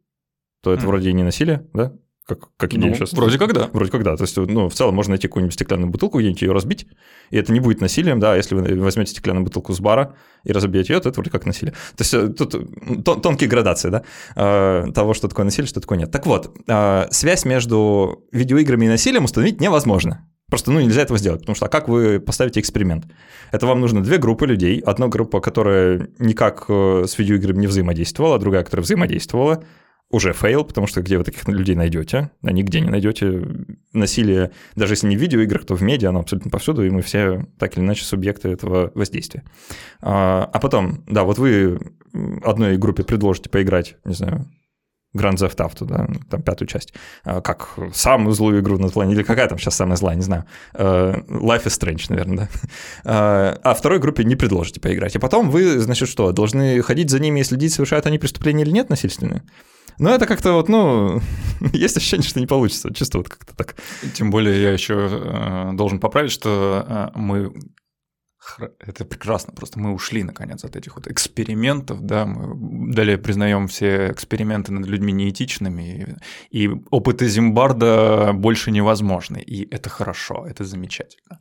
[0.62, 0.88] то это mm.
[0.88, 1.93] вроде и не насилие, да?
[2.27, 3.13] Как, как ну, сейчас.
[3.13, 3.69] Вроде как да.
[3.71, 4.17] Вроде как да.
[4.17, 6.88] То есть, ну, в целом можно найти какую-нибудь стеклянную бутылку, где-нибудь ее разбить,
[7.29, 10.93] и это не будет насилием, да, если вы возьмете стеклянную бутылку с бара и разобьете
[10.93, 11.73] ее, то это вроде как насилие.
[11.95, 14.03] То есть э, тут тон, тонкие градации, да,
[14.35, 16.09] э, того, что такое насилие, что такое нет.
[16.09, 20.27] Так вот, э, связь между видеоиграми и насилием установить невозможно.
[20.49, 23.05] Просто ну, нельзя этого сделать, потому что а как вы поставите эксперимент?
[23.51, 24.79] Это вам нужно две группы людей.
[24.79, 29.63] Одна группа, которая никак с видеоиграми не взаимодействовала, а другая, которая взаимодействовала.
[30.11, 32.31] Уже fail, потому что где вы таких людей найдете?
[32.41, 33.41] Да, нигде не найдете.
[33.91, 37.47] Насилие, даже если не в видеоиграх, то в медиа, оно абсолютно повсюду, и мы все
[37.57, 39.43] так или иначе субъекты этого воздействия.
[40.01, 41.79] А, а потом, да, вот вы
[42.43, 44.45] одной группе предложите поиграть, не знаю,
[45.15, 49.25] Grand Theft Auto, да, там пятую часть, а, как самую злую игру на планете, или
[49.25, 52.49] какая там сейчас самая злая, не знаю, э, Life is Strange, наверное, да.
[53.04, 55.15] А, а второй группе не предложите поиграть.
[55.15, 58.71] И потом вы, значит, что, должны ходить за ними и следить, совершают они преступления или
[58.71, 59.43] нет насильственные?
[59.97, 61.21] Ну, это как-то вот, ну,
[61.73, 62.93] есть ощущение, что не получится.
[62.93, 63.75] Чисто вот как-то так.
[64.13, 67.54] Тем более я еще э, должен поправить, что э, мы
[68.79, 74.12] это прекрасно, просто мы ушли наконец от этих вот экспериментов, да, мы далее признаем все
[74.12, 76.17] эксперименты над людьми неэтичными,
[76.51, 81.39] и, и опыты Зимбарда больше невозможны, и это хорошо, это замечательно.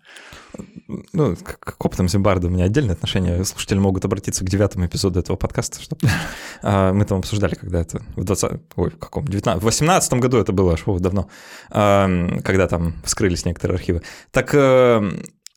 [1.12, 5.20] Ну, к, к опытам Зимбарда у меня отдельное отношение, слушатели могут обратиться к девятому эпизоду
[5.20, 6.08] этого подкаста, чтобы
[6.62, 10.38] а, мы там обсуждали, когда это в 20, ой, в каком, 19, в 18 году
[10.38, 11.28] это было, аж давно,
[11.70, 14.02] когда там вскрылись некоторые архивы.
[14.30, 14.54] Так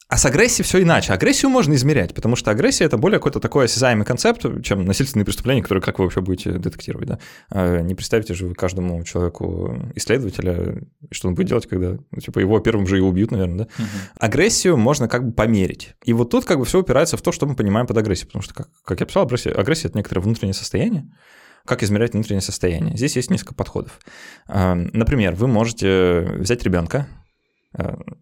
[0.09, 1.11] а с агрессией все иначе.
[1.11, 5.61] Агрессию можно измерять, потому что агрессия это более какой-то такой осязаемый концепт, чем насильственные преступления,
[5.61, 7.07] которые как вы вообще будете детектировать.
[7.09, 7.19] Да?
[7.49, 12.39] А не представите же вы каждому человеку исследователя, что он будет делать, когда ну, типа,
[12.39, 13.57] его первым же и убьют, наверное.
[13.57, 13.63] Да?
[13.65, 13.87] Угу.
[14.19, 15.95] Агрессию можно как бы померить.
[16.05, 18.27] И вот тут как бы все упирается в то, что мы понимаем под агрессией.
[18.27, 21.11] Потому что, как, как я писал, агрессия, агрессия это некоторое внутреннее состояние.
[21.65, 22.95] Как измерять внутреннее состояние?
[22.95, 23.99] Здесь есть несколько подходов.
[24.47, 27.07] Например, вы можете взять ребенка,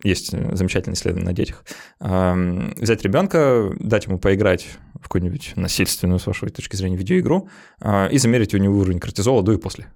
[0.03, 1.63] есть замечательное исследование на детях.
[1.99, 8.17] Взять ребенка, дать ему поиграть в какую-нибудь насильственную, с вашей точки зрения, видеоигру э, и
[8.17, 9.87] замерить у него уровень кортизола до и после.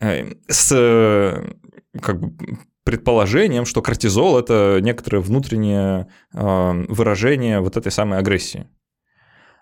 [0.00, 1.44] Э, с
[2.00, 8.66] как бы, предположением, что кортизол– это некоторое внутреннее выражение вот этой самой агрессии.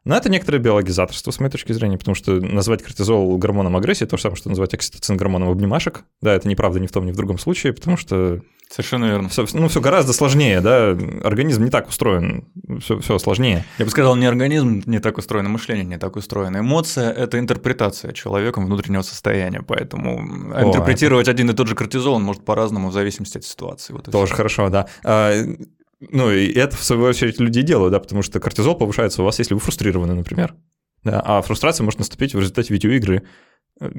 [0.04, 4.16] Но это некоторое биологизаторство, с моей точки зрения, потому что назвать кортизол гормоном агрессии то
[4.16, 6.04] же самое, что назвать окситоцин гормоном обнимашек.
[6.20, 8.40] Да, это неправда ни в том, ни в другом случае, потому что...
[8.72, 9.28] Совершенно верно.
[9.28, 12.48] Все, ну, все гораздо сложнее, да, организм не так устроен,
[12.80, 13.66] все, все сложнее.
[13.76, 16.60] Я бы сказал, не организм не так устроен, а мышление не так устроено.
[16.60, 20.20] Эмоция– это интерпретация человеком внутреннего состояния, поэтому
[20.54, 21.32] О, интерпретировать это...
[21.32, 23.92] один и тот же кортизол он может по-разному в зависимости от ситуации.
[23.92, 24.36] Вот Тоже все.
[24.36, 24.86] хорошо, да.
[25.04, 25.34] А,
[26.00, 29.38] ну, и это, в свою очередь, люди делают, да, потому что кортизол повышается у вас,
[29.38, 30.54] если вы фрустрированы, например.
[31.04, 33.24] Да, а фрустрация может наступить в результате видеоигры,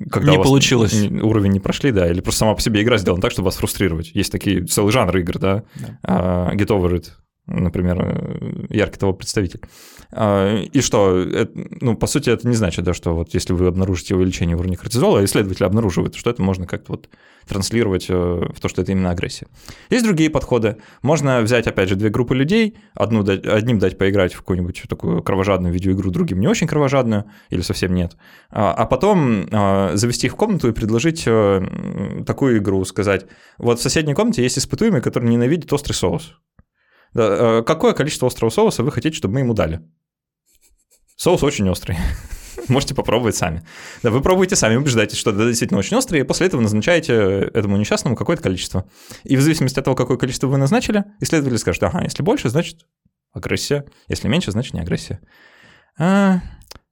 [0.09, 0.93] когда не получилось.
[0.93, 4.11] уровень не прошли, да, или просто сама по себе игра сделана так, чтобы вас фрустрировать.
[4.13, 6.51] Есть такие целый жанр игр, да, да.
[6.51, 7.11] Uh, Get Over It,
[7.45, 9.61] например, э, яркий того представитель.
[10.11, 13.67] А, и что, это, ну, по сути, это не значит, да, что вот если вы
[13.67, 17.09] обнаружите увеличение уровня кортизола, а исследователи обнаруживают, что это можно как-то вот
[17.45, 19.47] транслировать э, в то, что это именно агрессия.
[19.89, 20.77] Есть другие подходы.
[21.01, 25.73] Можно взять, опять же, две группы людей, одну одним дать поиграть в какую-нибудь такую кровожадную
[25.73, 28.15] видеоигру, другим не очень кровожадную или совсем нет,
[28.49, 29.47] а, а потом
[29.93, 33.25] завести их в комнату и предложить э, такую игру, сказать,
[33.57, 36.37] вот в соседней комнате есть испытуемый, который ненавидит острый соус.
[37.15, 39.81] Э, какое количество острого соуса вы хотите, чтобы мы ему дали?
[41.15, 41.97] Соус очень острый.
[42.67, 43.65] Можете попробовать сами.
[44.01, 47.13] Да, вы пробуете сами, убеждаетесь, что это действительно очень острый, и после этого назначаете
[47.53, 48.87] этому несчастному какое-то количество.
[49.23, 52.85] И в зависимости от того, какое количество вы назначили, исследователь скажет, ага, если больше, значит
[53.33, 55.19] агрессия, если меньше, значит не агрессия.
[55.97, 56.41] А,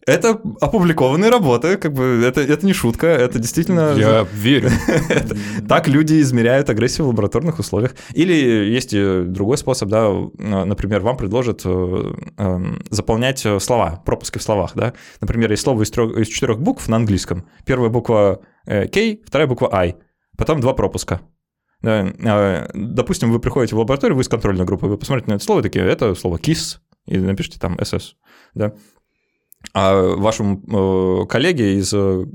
[0.07, 3.93] это опубликованные работы, как бы это, это не шутка, это действительно...
[3.95, 4.69] Я верю.
[5.67, 7.95] Так люди измеряют агрессию в лабораторных условиях.
[8.13, 14.71] Или есть другой способ, да, например, вам предложат э, эм, заполнять слова, пропуски в словах,
[14.75, 14.93] да.
[15.21, 17.45] Например, есть слово из, трех, из четырех букв на английском.
[17.65, 19.95] Первая буква э, K, вторая буква I,
[20.37, 21.21] потом два пропуска.
[21.83, 25.61] Э, допустим, вы приходите в лабораторию, вы из контрольной группы, вы посмотрите на это слово,
[25.61, 28.13] такие, это слово KISS, и напишите там SS,
[28.53, 28.73] да,
[29.73, 30.61] а вашему
[31.23, 32.25] э, коллеге из, э,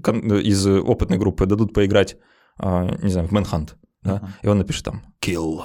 [0.43, 2.17] из опытной группы дадут поиграть,
[2.59, 4.29] э, не знаю, в Manhunt, да, uh-huh.
[4.43, 5.63] и он напишет там «kill»,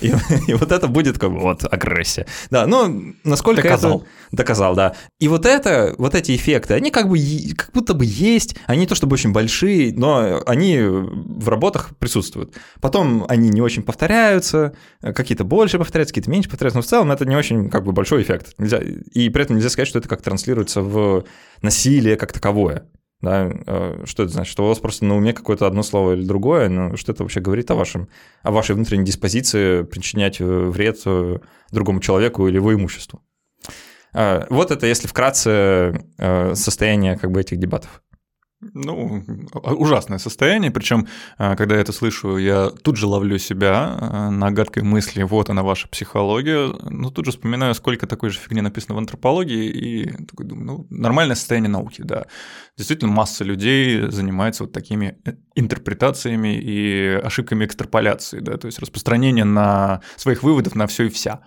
[0.00, 0.12] и,
[0.48, 2.26] и вот это будет как бы вот агрессия.
[2.50, 3.98] Да, ну, насколько доказал.
[3.98, 4.06] это...
[4.32, 4.94] Доказал, да.
[5.18, 7.18] И вот это, вот эти эффекты, они как бы,
[7.56, 12.54] как будто бы есть, они не то чтобы очень большие, но они в работах присутствуют.
[12.80, 17.24] Потом они не очень повторяются, какие-то больше повторяются, какие-то меньше повторяются, но в целом это
[17.24, 18.54] не очень как бы большой эффект.
[18.58, 21.24] Нельзя, и при этом нельзя сказать, что это как транслируется в
[21.62, 22.84] насилие как таковое
[23.22, 24.50] да, э, что это значит?
[24.50, 27.40] Что у вас просто на уме какое-то одно слово или другое, но что это вообще
[27.40, 28.08] говорит о, вашем,
[28.42, 31.38] о вашей внутренней диспозиции причинять э, вред э,
[31.70, 33.22] другому человеку или его имуществу.
[34.12, 36.04] Вот это, если вкратце,
[36.54, 38.02] состояние как бы этих дебатов.
[38.60, 44.30] Ну, ужасное состояние, причем, а, когда я это слышу, я тут же ловлю себя а,
[44.30, 48.60] на гадкой мысли, вот она ваша психология, ну, тут же вспоминаю, сколько такой же фигни
[48.60, 52.26] написано в антропологии, и такой думаю, ну, нормальное состояние науки, да.
[52.76, 59.46] Действительно, масса людей занимается вот такими э, интерпретациями и ошибками экстраполяции, да, то есть распространение
[59.46, 61.40] на своих выводов на все и вся.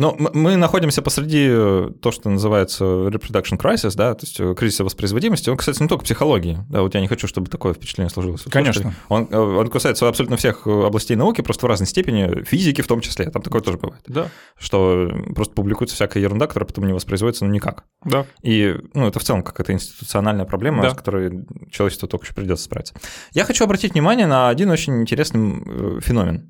[0.00, 4.82] Ну, мы находимся посреди э, то, что называется reproduction crisis, да, то есть э, кризиса
[4.82, 5.50] воспроизводимости.
[5.50, 6.58] Он, кстати, не только психологии.
[6.70, 8.44] Да, вот я не хочу, чтобы такое впечатление сложилось.
[8.50, 8.94] Конечно.
[9.10, 13.02] Он, э, он касается абсолютно всех областей науки, просто в разной степени, физики в том
[13.02, 13.28] числе.
[13.28, 14.02] Там такое тоже бывает.
[14.06, 14.28] Да.
[14.58, 17.84] Что просто публикуется всякая ерунда, которая потом не воспроизводится, ну, никак.
[18.02, 18.24] Да.
[18.42, 20.92] И, ну, это в целом какая-то институциональная проблема, да.
[20.92, 22.94] с которой человечеству только еще придется справиться.
[23.32, 26.49] Я хочу обратить внимание на один очень интересный феномен.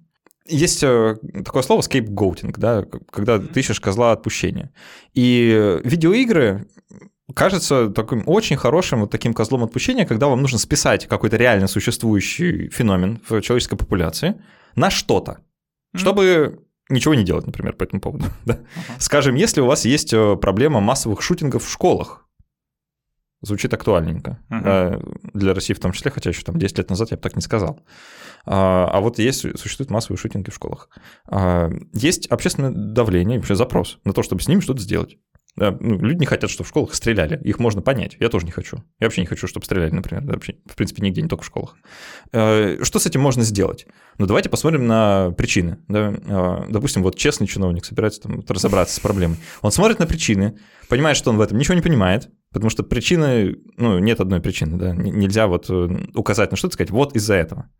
[0.50, 4.72] Есть э, такое слово scapegoating, да, когда ты ищешь козла отпущения.
[5.14, 6.66] И видеоигры
[7.34, 12.68] кажется таким очень хорошим вот таким козлом отпущения, когда вам нужно списать какой-то реально существующий
[12.68, 14.40] феномен в человеческой популяции
[14.74, 15.38] на что-то,
[15.94, 18.26] чтобы ничего не делать, например, по этому поводу.
[18.44, 18.54] Да?
[18.54, 18.94] Uh-huh.
[18.98, 22.26] Скажем, если у вас есть э, проблема массовых шутингов в школах,
[23.42, 24.38] звучит актуальненько.
[24.50, 25.30] Uh-huh.
[25.32, 27.42] Для России в том числе, хотя еще там 10 лет назад я бы так не
[27.42, 27.80] сказал.
[28.46, 30.88] А, а вот есть, существуют массовые шутинги в школах.
[31.26, 35.18] А, есть общественное давление, вообще запрос на то, чтобы с ними что-то сделать.
[35.56, 37.38] Да, ну, люди не хотят, чтобы в школах стреляли.
[37.42, 38.16] Их можно понять.
[38.20, 38.78] Я тоже не хочу.
[39.00, 40.22] Я вообще не хочу, чтобы стреляли, например.
[40.24, 41.76] Да, вообще, в принципе, нигде, не только в школах.
[42.32, 43.86] А, что с этим можно сделать?
[44.18, 45.78] Ну, давайте посмотрим на причины.
[45.88, 46.64] Да?
[46.68, 49.38] Допустим, вот честный чиновник собирается там, разобраться с проблемой.
[49.60, 50.56] Он смотрит на причины,
[50.88, 54.78] понимает, что он в этом ничего не понимает, потому что причины, ну, нет одной причины,
[54.78, 57.70] да, нельзя вот э, указать на что-то, сказать, вот из-за этого.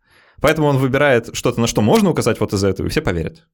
[0.41, 3.47] Поэтому он выбирает что-то, на что можно указать вот из-за этого, и все поверят.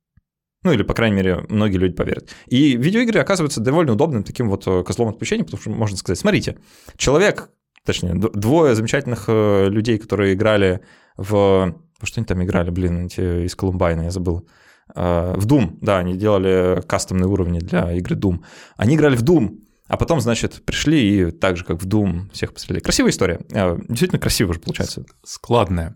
[0.63, 2.29] Ну, или, по крайней мере, многие люди поверят.
[2.47, 6.57] И видеоигры оказываются довольно удобным таким вот э, козлом отпущения, потому что можно сказать, смотрите,
[6.97, 7.51] человек,
[7.85, 10.81] точнее, двое замечательных э, людей, которые играли
[11.15, 11.75] в...
[12.01, 14.47] Что они там играли, блин, эти из Колумбайна, я забыл.
[14.95, 18.39] Э, в Doom, да, они делали кастомные уровни для игры Doom.
[18.77, 22.53] Они играли в Doom, а потом, значит, пришли и так же, как в Doom, всех
[22.53, 22.83] пострелили.
[22.83, 23.39] Красивая история.
[23.49, 25.05] Действительно красиво же получается.
[25.23, 25.95] Складная.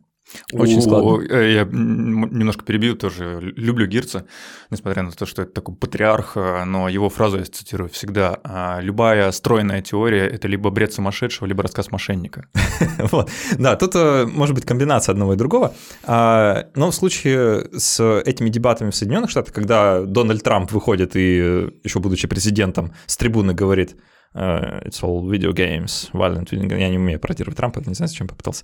[0.54, 1.24] Очень складно.
[1.30, 3.39] Э, я немножко перебью тоже.
[3.56, 4.26] Люблю Гирца,
[4.70, 8.39] несмотря на то, что это такой патриарх, э, но его фразу я цитирую всегда.
[8.44, 12.48] «А, Любая стройная теория– это либо бред сумасшедшего, либо рассказ мошенника.
[13.12, 13.30] Вот.
[13.58, 15.74] Да, тут э, может быть комбинация одного и другого.
[16.04, 21.72] А, но в случае с этими дебатами в Соединенных Штатах, когда Дональд Трамп выходит и,
[21.84, 23.96] еще будучи президентом, с трибуны говорит,
[24.34, 26.48] It's all video games, violent.
[26.52, 28.63] Я не умею пародировать Трампа, не знаю, зачем попытался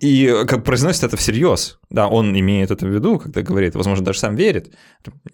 [0.00, 1.78] и как произносит это всерьез.
[1.88, 4.74] Да, он имеет это в виду, когда говорит, возможно, даже сам верит.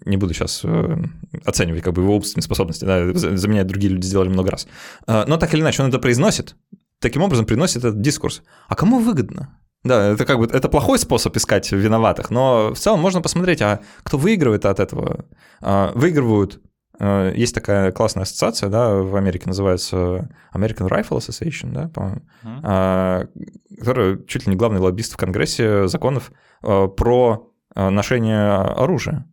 [0.05, 0.97] Не буду сейчас э,
[1.43, 4.67] оценивать как бы его умственные способности, да, за меня другие люди сделали много раз.
[5.05, 6.55] Э, но так или иначе он это произносит,
[6.99, 8.41] таким образом приносит этот дискурс.
[8.69, 9.59] А кому выгодно?
[9.83, 13.81] Да, это как бы это плохой способ искать виноватых, но в целом можно посмотреть, а
[14.03, 15.25] кто выигрывает от этого?
[15.59, 16.62] А, выигрывают Э,
[16.99, 23.77] есть такая классная ассоциация, да, в Америке называется American Rifle Association, да, по-моему, mm-hmm.
[23.79, 26.31] которая чуть ли не главный лоббист в Конгрессе законов
[26.61, 29.25] э, про ношение оружия.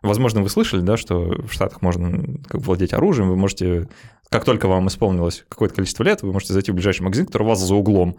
[0.00, 3.88] Возможно, вы слышали, да, что в Штатах можно как, владеть оружием, вы можете,
[4.30, 7.48] как только вам исполнилось какое-то количество лет, вы можете зайти в ближайший магазин, который у
[7.48, 8.16] вас за углом,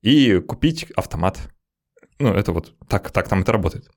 [0.00, 1.38] и купить автомат.
[2.20, 3.90] Ну, это вот так, так там это работает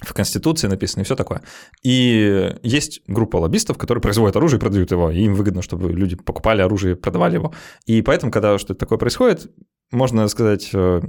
[0.00, 1.42] в Конституции написано и все такое.
[1.82, 6.16] И есть группа лоббистов, которые производят оружие и продают его, и им выгодно, чтобы люди
[6.16, 7.52] покупали оружие и продавали его.
[7.86, 9.50] И поэтому, когда что-то такое происходит,
[9.90, 11.00] можно сказать, э,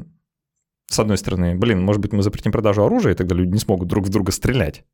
[0.87, 3.87] с одной стороны, блин, может быть, мы запретим продажу оружия, и тогда люди не смогут
[3.87, 4.85] друг в друга стрелять,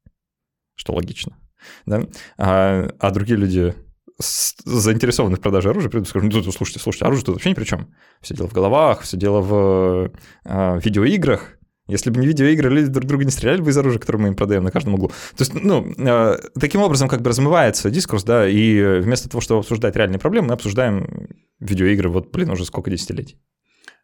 [0.76, 1.38] что логично.
[1.86, 2.04] Да?
[2.38, 3.74] А, а другие люди
[4.18, 7.66] заинтересованы в продаже оружия, придут и скажут, ну, слушайте, слушайте, оружие тут вообще ни при
[7.66, 7.94] чем.
[8.22, 10.12] Все дело в головах, все дело в
[10.46, 11.58] э, видеоиграх,
[11.88, 14.36] если бы не видеоигры, люди друг друга не стреляли бы из оружия, которое мы им
[14.36, 15.10] продаем на каждом углу.
[15.10, 19.60] То есть, ну, э, таким образом как бы размывается дискурс, да, и вместо того, чтобы
[19.60, 21.28] обсуждать реальные проблемы, мы обсуждаем
[21.60, 23.40] видеоигры, вот, блин, уже сколько десятилетий.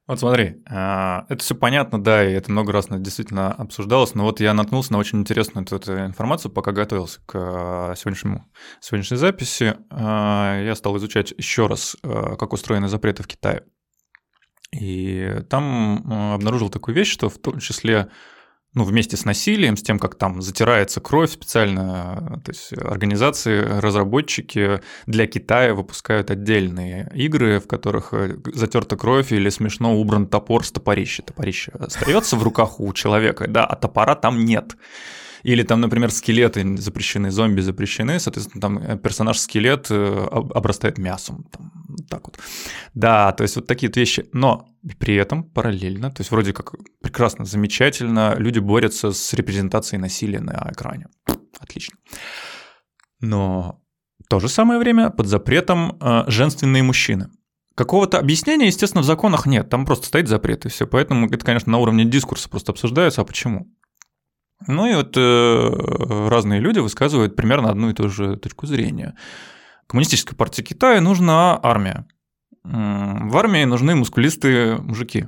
[0.08, 4.40] Вот смотри, э, это все понятно, да, и это много раз действительно обсуждалось, но вот
[4.42, 8.46] я наткнулся на очень интересную эту информацию, пока готовился к э, сегодняшнему,
[8.80, 9.76] сегодняшней записи.
[9.90, 13.64] Я стал изучать еще раз, как устроены запреты в Китае.
[14.72, 18.10] И там э, обнаружил такую вещь, что в том числе
[18.74, 24.82] ну, вместе с насилием, с тем, как там затирается кровь специально, то есть организации, разработчики
[25.06, 30.72] для Китая выпускают отдельные игры, в которых э, затерта кровь или смешно убран топор с
[30.72, 31.22] топорища.
[31.22, 34.78] Топорище остается в руках у человека, да, а топора там нет.
[35.44, 41.46] Или там, например, скелеты запрещены, зомби запрещены, соответственно, там э, персонаж-скелет э, обрастает мясом.
[41.52, 41.72] Там,
[42.10, 42.40] так вот.
[42.94, 44.26] Да, то есть вот такие вот вещи.
[44.34, 44.68] Но
[45.00, 50.70] при этом параллельно, то есть вроде как прекрасно, замечательно, люди борются с репрезентацией насилия на
[50.72, 51.08] экране.
[51.60, 51.96] Отлично.
[53.20, 53.82] Но
[54.24, 57.30] в то же самое время под запретом э, женственные мужчины.
[57.76, 60.86] Какого-то объяснения, естественно, в законах нет, там просто стоит запрет и все.
[60.86, 63.68] Поэтому это, конечно, на уровне дискурса просто обсуждается, а почему?
[64.68, 69.16] Ну и вот э, разные люди высказывают примерно одну и ту же точку зрения.
[69.88, 72.06] Коммунистической партии Китая нужна армия.
[72.64, 75.26] В армии нужны мускулистые мужики.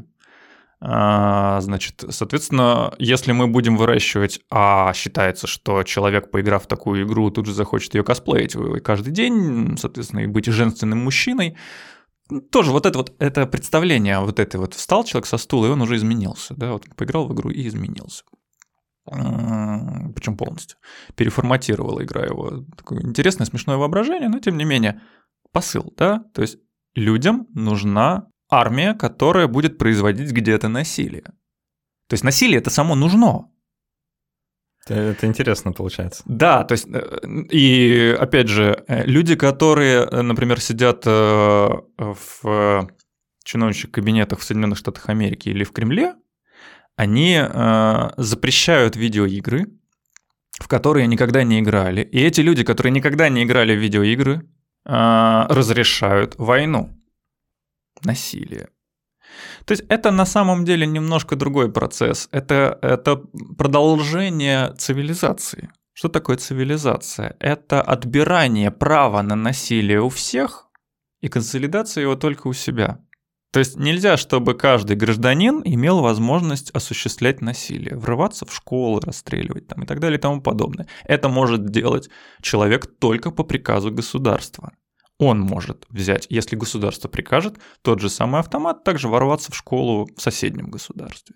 [0.86, 7.32] А, значит, соответственно, если мы будем выращивать, а считается, что человек, поиграв в такую игру,
[7.32, 11.58] тут же захочет ее косплеить каждый день, соответственно, и быть женственным мужчиной,
[12.52, 15.82] тоже вот это вот это представление, вот это вот встал человек со стула, и он
[15.82, 18.24] уже изменился, да, вот поиграл в игру и изменился
[19.06, 20.78] причем полностью,
[21.16, 22.64] переформатировала игра его.
[22.78, 25.01] Такое интересное, смешное воображение, но тем не менее
[25.51, 26.58] посыл, да, то есть
[26.95, 31.24] людям нужна армия, которая будет производить где-то насилие.
[32.08, 33.49] То есть насилие это само нужно.
[34.86, 36.24] Это, это интересно получается.
[36.26, 42.89] Да, то есть, э, и опять же, э, люди, которые, э, например, сидят в
[43.45, 46.16] чиновничьих кабинетах в Соединенных Штатах Америки или в Кремле,
[46.96, 49.68] они э, запрещают видеоигры,
[50.60, 52.02] в которые никогда не играли.
[52.02, 54.48] И эти люди, которые никогда не играли в видеоигры,
[54.86, 56.89] э, разрешают войну,
[58.04, 58.70] насилие.
[59.66, 62.30] То есть это на самом деле немножко другой процесс.
[62.32, 63.16] Это, это
[63.58, 65.70] продолжение цивилизации.
[65.94, 67.36] Что такое цивилизация?
[67.39, 70.68] Это отбирание права на насилие у всех
[71.22, 73.00] и консолидация его только у себя.
[73.54, 79.84] То есть нельзя, чтобы каждый гражданин имел возможность осуществлять насилие, врываться в школы, расстреливать там
[79.84, 80.88] и так далее и тому подобное.
[81.04, 82.10] Это может делать
[82.41, 84.72] человек только по приказу государства.
[85.20, 90.20] Он может взять, если государство прикажет, тот же самый автомат, также ворваться в школу в
[90.20, 91.36] соседнем государстве.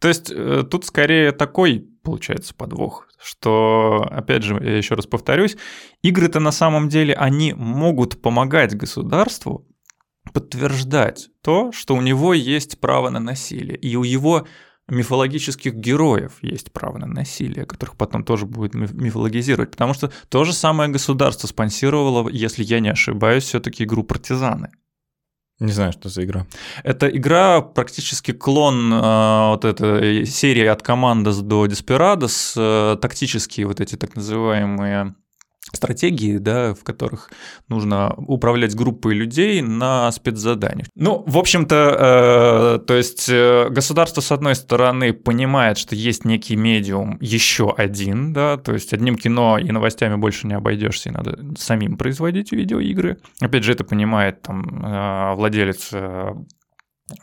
[0.00, 5.58] То есть э, тут скорее такой получается подвох, что, опять же, я еще раз повторюсь,
[6.00, 9.68] игры-то на самом деле, они могут помогать государству
[10.34, 14.46] подтверждать то, что у него есть право на насилие, и у его
[14.88, 20.52] мифологических героев есть право на насилие, которых потом тоже будет мифологизировать, потому что то же
[20.52, 24.70] самое государство спонсировало, если я не ошибаюсь, все-таки игру «Партизаны».
[25.60, 26.46] Не знаю, что за игра.
[26.82, 33.80] Это игра практически клон э, вот этой серии от Командос до Desperados, э, тактические вот
[33.80, 35.14] эти так называемые
[35.72, 37.30] стратегии, да, в которых
[37.68, 40.88] нужно управлять группой людей на спецзаданиях.
[40.94, 46.56] Ну, в общем-то, э, то есть э, государство, с одной стороны, понимает, что есть некий
[46.56, 51.38] медиум еще один, да, то есть одним кино и новостями больше не обойдешься, и надо
[51.58, 53.18] самим производить видеоигры.
[53.40, 56.34] Опять же, это понимает там э, владелец э,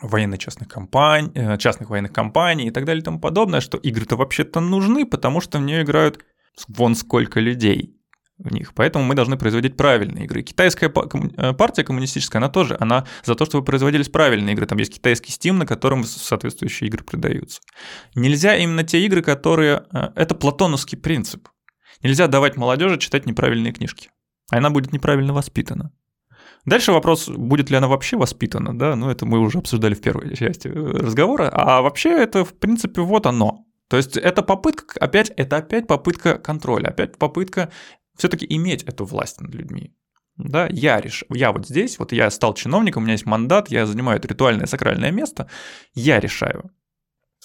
[0.02, 4.16] военных частных компаний, э, частных военных компаний и так далее и тому подобное, что игры-то
[4.16, 6.20] вообще-то нужны, потому что в нее играют
[6.68, 8.01] вон сколько людей
[8.44, 8.74] в них.
[8.74, 10.42] Поэтому мы должны производить правильные игры.
[10.42, 14.66] Китайская э, партия коммунистическая, она тоже, она за то, чтобы производились правильные игры.
[14.66, 17.62] Там есть китайский Steam, на котором соответствующие игры продаются.
[18.16, 19.84] Нельзя именно те игры, которые...
[19.94, 21.48] Э, это платоновский принцип.
[22.04, 24.10] Нельзя давать молодежи читать неправильные книжки.
[24.50, 25.92] Она будет неправильно воспитана.
[26.66, 30.36] Дальше вопрос, будет ли она вообще воспитана, да, ну это мы уже обсуждали в первой
[30.36, 33.66] части э, разговора, а вообще это, в принципе, вот оно.
[33.92, 37.72] То есть это попытка, опять, это опять попытка контроля, опять попытка
[38.18, 39.94] все-таки иметь эту власть над людьми.
[40.38, 41.24] Да, я реш...
[41.30, 44.66] я вот здесь, вот я стал чиновником, у меня есть мандат, я занимаю это ритуальное
[44.66, 45.48] сакральное место,
[45.94, 46.72] я решаю.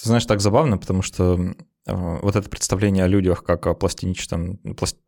[0.01, 4.59] Знаешь, так забавно, потому что э, вот это представление о людях как о пластичном,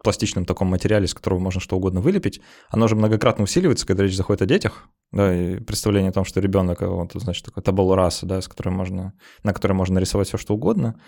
[0.02, 2.40] пластичном таком материале, из которого можно что угодно вылепить,
[2.70, 4.88] оно же многократно усиливается, когда речь заходит о детях.
[5.12, 8.70] Да, и представление о том, что ребенок, вот, значит, такой табол раса, да, с которой
[8.70, 10.98] можно, на которой можно нарисовать все, что угодно.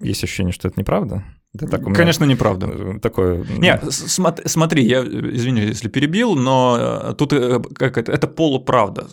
[0.00, 1.24] Есть ощущение, что это неправда.
[1.52, 2.68] Это так Конечно, неправда.
[2.68, 3.44] Э, такое...
[3.44, 9.08] Не, смотри, я, извини, если перебил, но э, тут э, как это, это полуправда.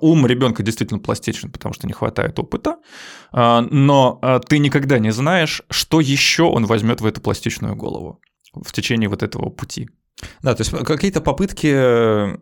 [0.00, 2.76] Ум ребенка действительно пластичен, потому что не хватает опыта,
[3.32, 8.20] но ты никогда не знаешь, что еще он возьмет в эту пластичную голову
[8.52, 9.88] в течение вот этого пути.
[10.42, 12.36] Да, то есть какие-то попытки э,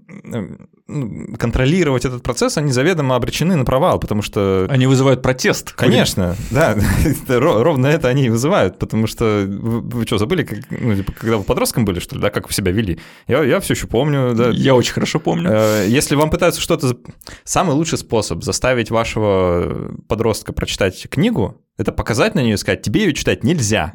[0.88, 4.66] ну, контролировать этот процесс, они заведомо обречены на провал, потому что...
[4.70, 5.72] Они вызывают протест.
[5.72, 6.76] Конечно, да,
[7.28, 11.36] ровно это они и вызывают, потому что вы, вы что, забыли, как, ну, типа, когда
[11.36, 12.98] вы подростком были, что ли, да, как вы себя вели?
[13.26, 14.50] Я, я все еще помню, да.
[14.50, 15.50] Я очень хорошо помню.
[15.52, 16.96] Э, если вам пытаются что-то...
[17.44, 23.04] Самый лучший способ заставить вашего подростка прочитать книгу, это показать на нее и сказать, тебе
[23.04, 23.94] ее читать нельзя.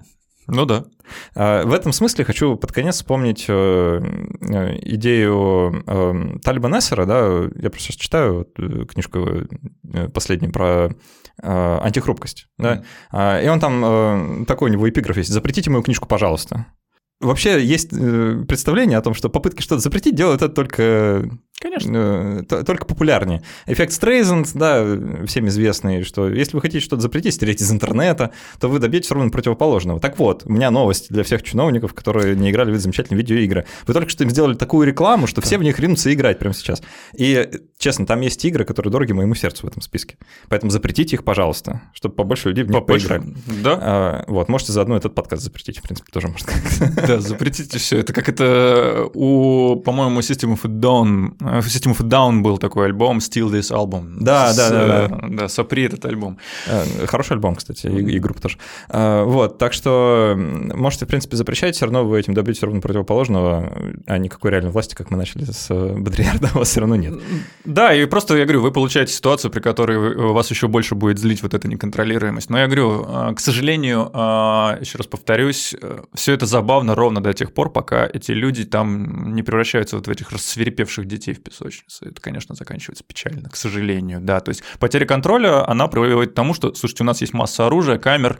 [0.52, 0.84] Ну да.
[1.34, 4.02] А, в этом смысле хочу под конец вспомнить э,
[4.42, 8.46] э, идею э, Талиба Нессера, да, я просто сейчас читаю
[8.86, 9.48] книжку
[10.14, 10.90] последнюю про
[11.42, 12.84] антихрупкость, да,
[13.14, 13.46] mm.
[13.46, 16.68] и он там, такой у него эпиграф есть, запретите мою книжку, пожалуйста.
[17.22, 21.30] Вообще есть представление о том, что попытки что-то запретить делают это только
[21.62, 22.44] Конечно.
[22.50, 23.44] Э, только популярнее.
[23.68, 24.84] Эффект Стрейзенд, да,
[25.28, 29.30] всем известный, что если вы хотите что-то запретить, стереть из интернета, то вы добьетесь ровно
[29.30, 30.00] противоположного.
[30.00, 33.66] Так вот, у меня новость для всех чиновников, которые не играли в эти замечательные видеоигры.
[33.86, 36.82] Вы только что им сделали такую рекламу, что все в них ринутся играть прямо сейчас.
[37.16, 37.48] И,
[37.78, 40.18] честно, там есть игры, которые дороги моему сердцу в этом списке.
[40.50, 43.36] Поэтому запретите их, пожалуйста, чтобы побольше людей в них побольше, поиграли.
[43.64, 43.80] Да.
[43.80, 46.52] А, вот, можете заодно этот подкаст запретить, в принципе, тоже можно.
[47.08, 48.00] Да, запретите все.
[48.00, 52.58] Это как это у, по-моему, System of a Dawn в System of a Down был
[52.58, 54.16] такой альбом Still This Album.
[54.20, 55.20] Да, с, да, да, да.
[55.30, 56.38] Да, сопри этот альбом.
[56.68, 58.58] Э, хороший альбом, кстати, и, и группа тоже.
[58.90, 63.72] Э, вот, так что можете, в принципе, запрещать, все равно вы этим добьетесь ровно противоположного,
[64.06, 67.16] а никакой реальной власти, как мы начали с э, Бодриярда, у вас все равно нет.
[67.66, 69.98] Да, и просто, я говорю, вы получаете ситуацию, при которой
[70.32, 72.50] вас еще больше будет злить вот эта неконтролируемость.
[72.50, 74.10] Но я говорю, к сожалению,
[74.80, 75.76] еще раз повторюсь,
[76.14, 80.10] все это забавно ровно до тех пор, пока эти люди там не превращаются вот в
[80.10, 82.06] этих рассверепевших детей в песочнице.
[82.06, 84.40] Это, конечно, заканчивается печально, к сожалению, да.
[84.40, 87.98] То есть потеря контроля, она приводит к тому, что, слушайте, у нас есть масса оружия,
[87.98, 88.40] камер,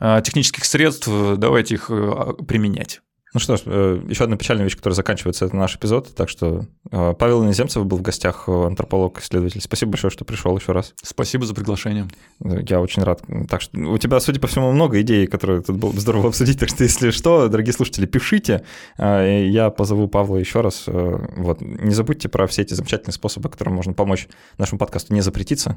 [0.00, 3.00] э, технических средств, давайте их э, применять.
[3.36, 6.14] Ну что ж, э, еще одна печальная вещь, которая заканчивается, это наш эпизод.
[6.14, 9.60] Так что э, Павел Иноземцев был в гостях, э, антрополог, исследователь.
[9.60, 10.94] Спасибо большое, что пришел еще раз.
[11.02, 12.08] Спасибо за приглашение.
[12.40, 13.20] Я очень рад.
[13.50, 16.58] Так что у тебя, судя по всему, много идей, которые тут было бы здорово обсудить.
[16.58, 18.64] Так что, если что, дорогие слушатели, пишите.
[18.96, 20.84] Я позову Павла еще раз.
[20.86, 21.60] Вот.
[21.60, 25.76] Не забудьте про все эти замечательные способы, которым можно помочь нашему подкасту не запретиться.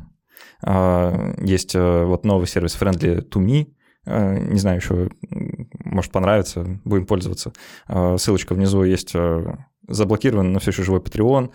[0.64, 3.68] Есть вот новый сервис Friendly to Me,
[4.06, 5.10] не знаю, еще,
[5.90, 7.54] может, понравится, будем пользоваться.
[7.88, 9.56] Э, ссылочка внизу есть э,
[9.88, 11.52] заблокирован, но все еще живой Patreon.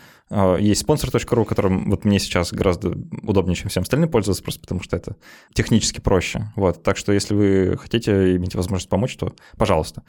[0.61, 2.91] Есть спонсор.ру, которым вот мне сейчас гораздо
[3.23, 5.17] удобнее, чем всем остальным пользоваться, просто потому что это
[5.55, 6.53] технически проще.
[6.57, 6.83] Вот.
[6.83, 10.03] Так что если вы хотите иметь возможность помочь, то пожалуйста.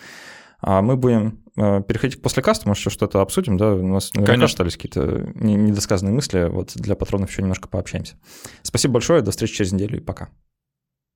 [0.60, 3.74] А мы будем переходить после каста, может, еще что-то обсудим, да?
[3.76, 6.48] У нас наверняка остались какие-то недосказанные мысли.
[6.50, 8.16] Вот для патронов еще немножко пообщаемся.
[8.64, 10.30] Спасибо большое, до встречи через неделю и пока.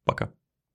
[0.06, 0.30] Пока.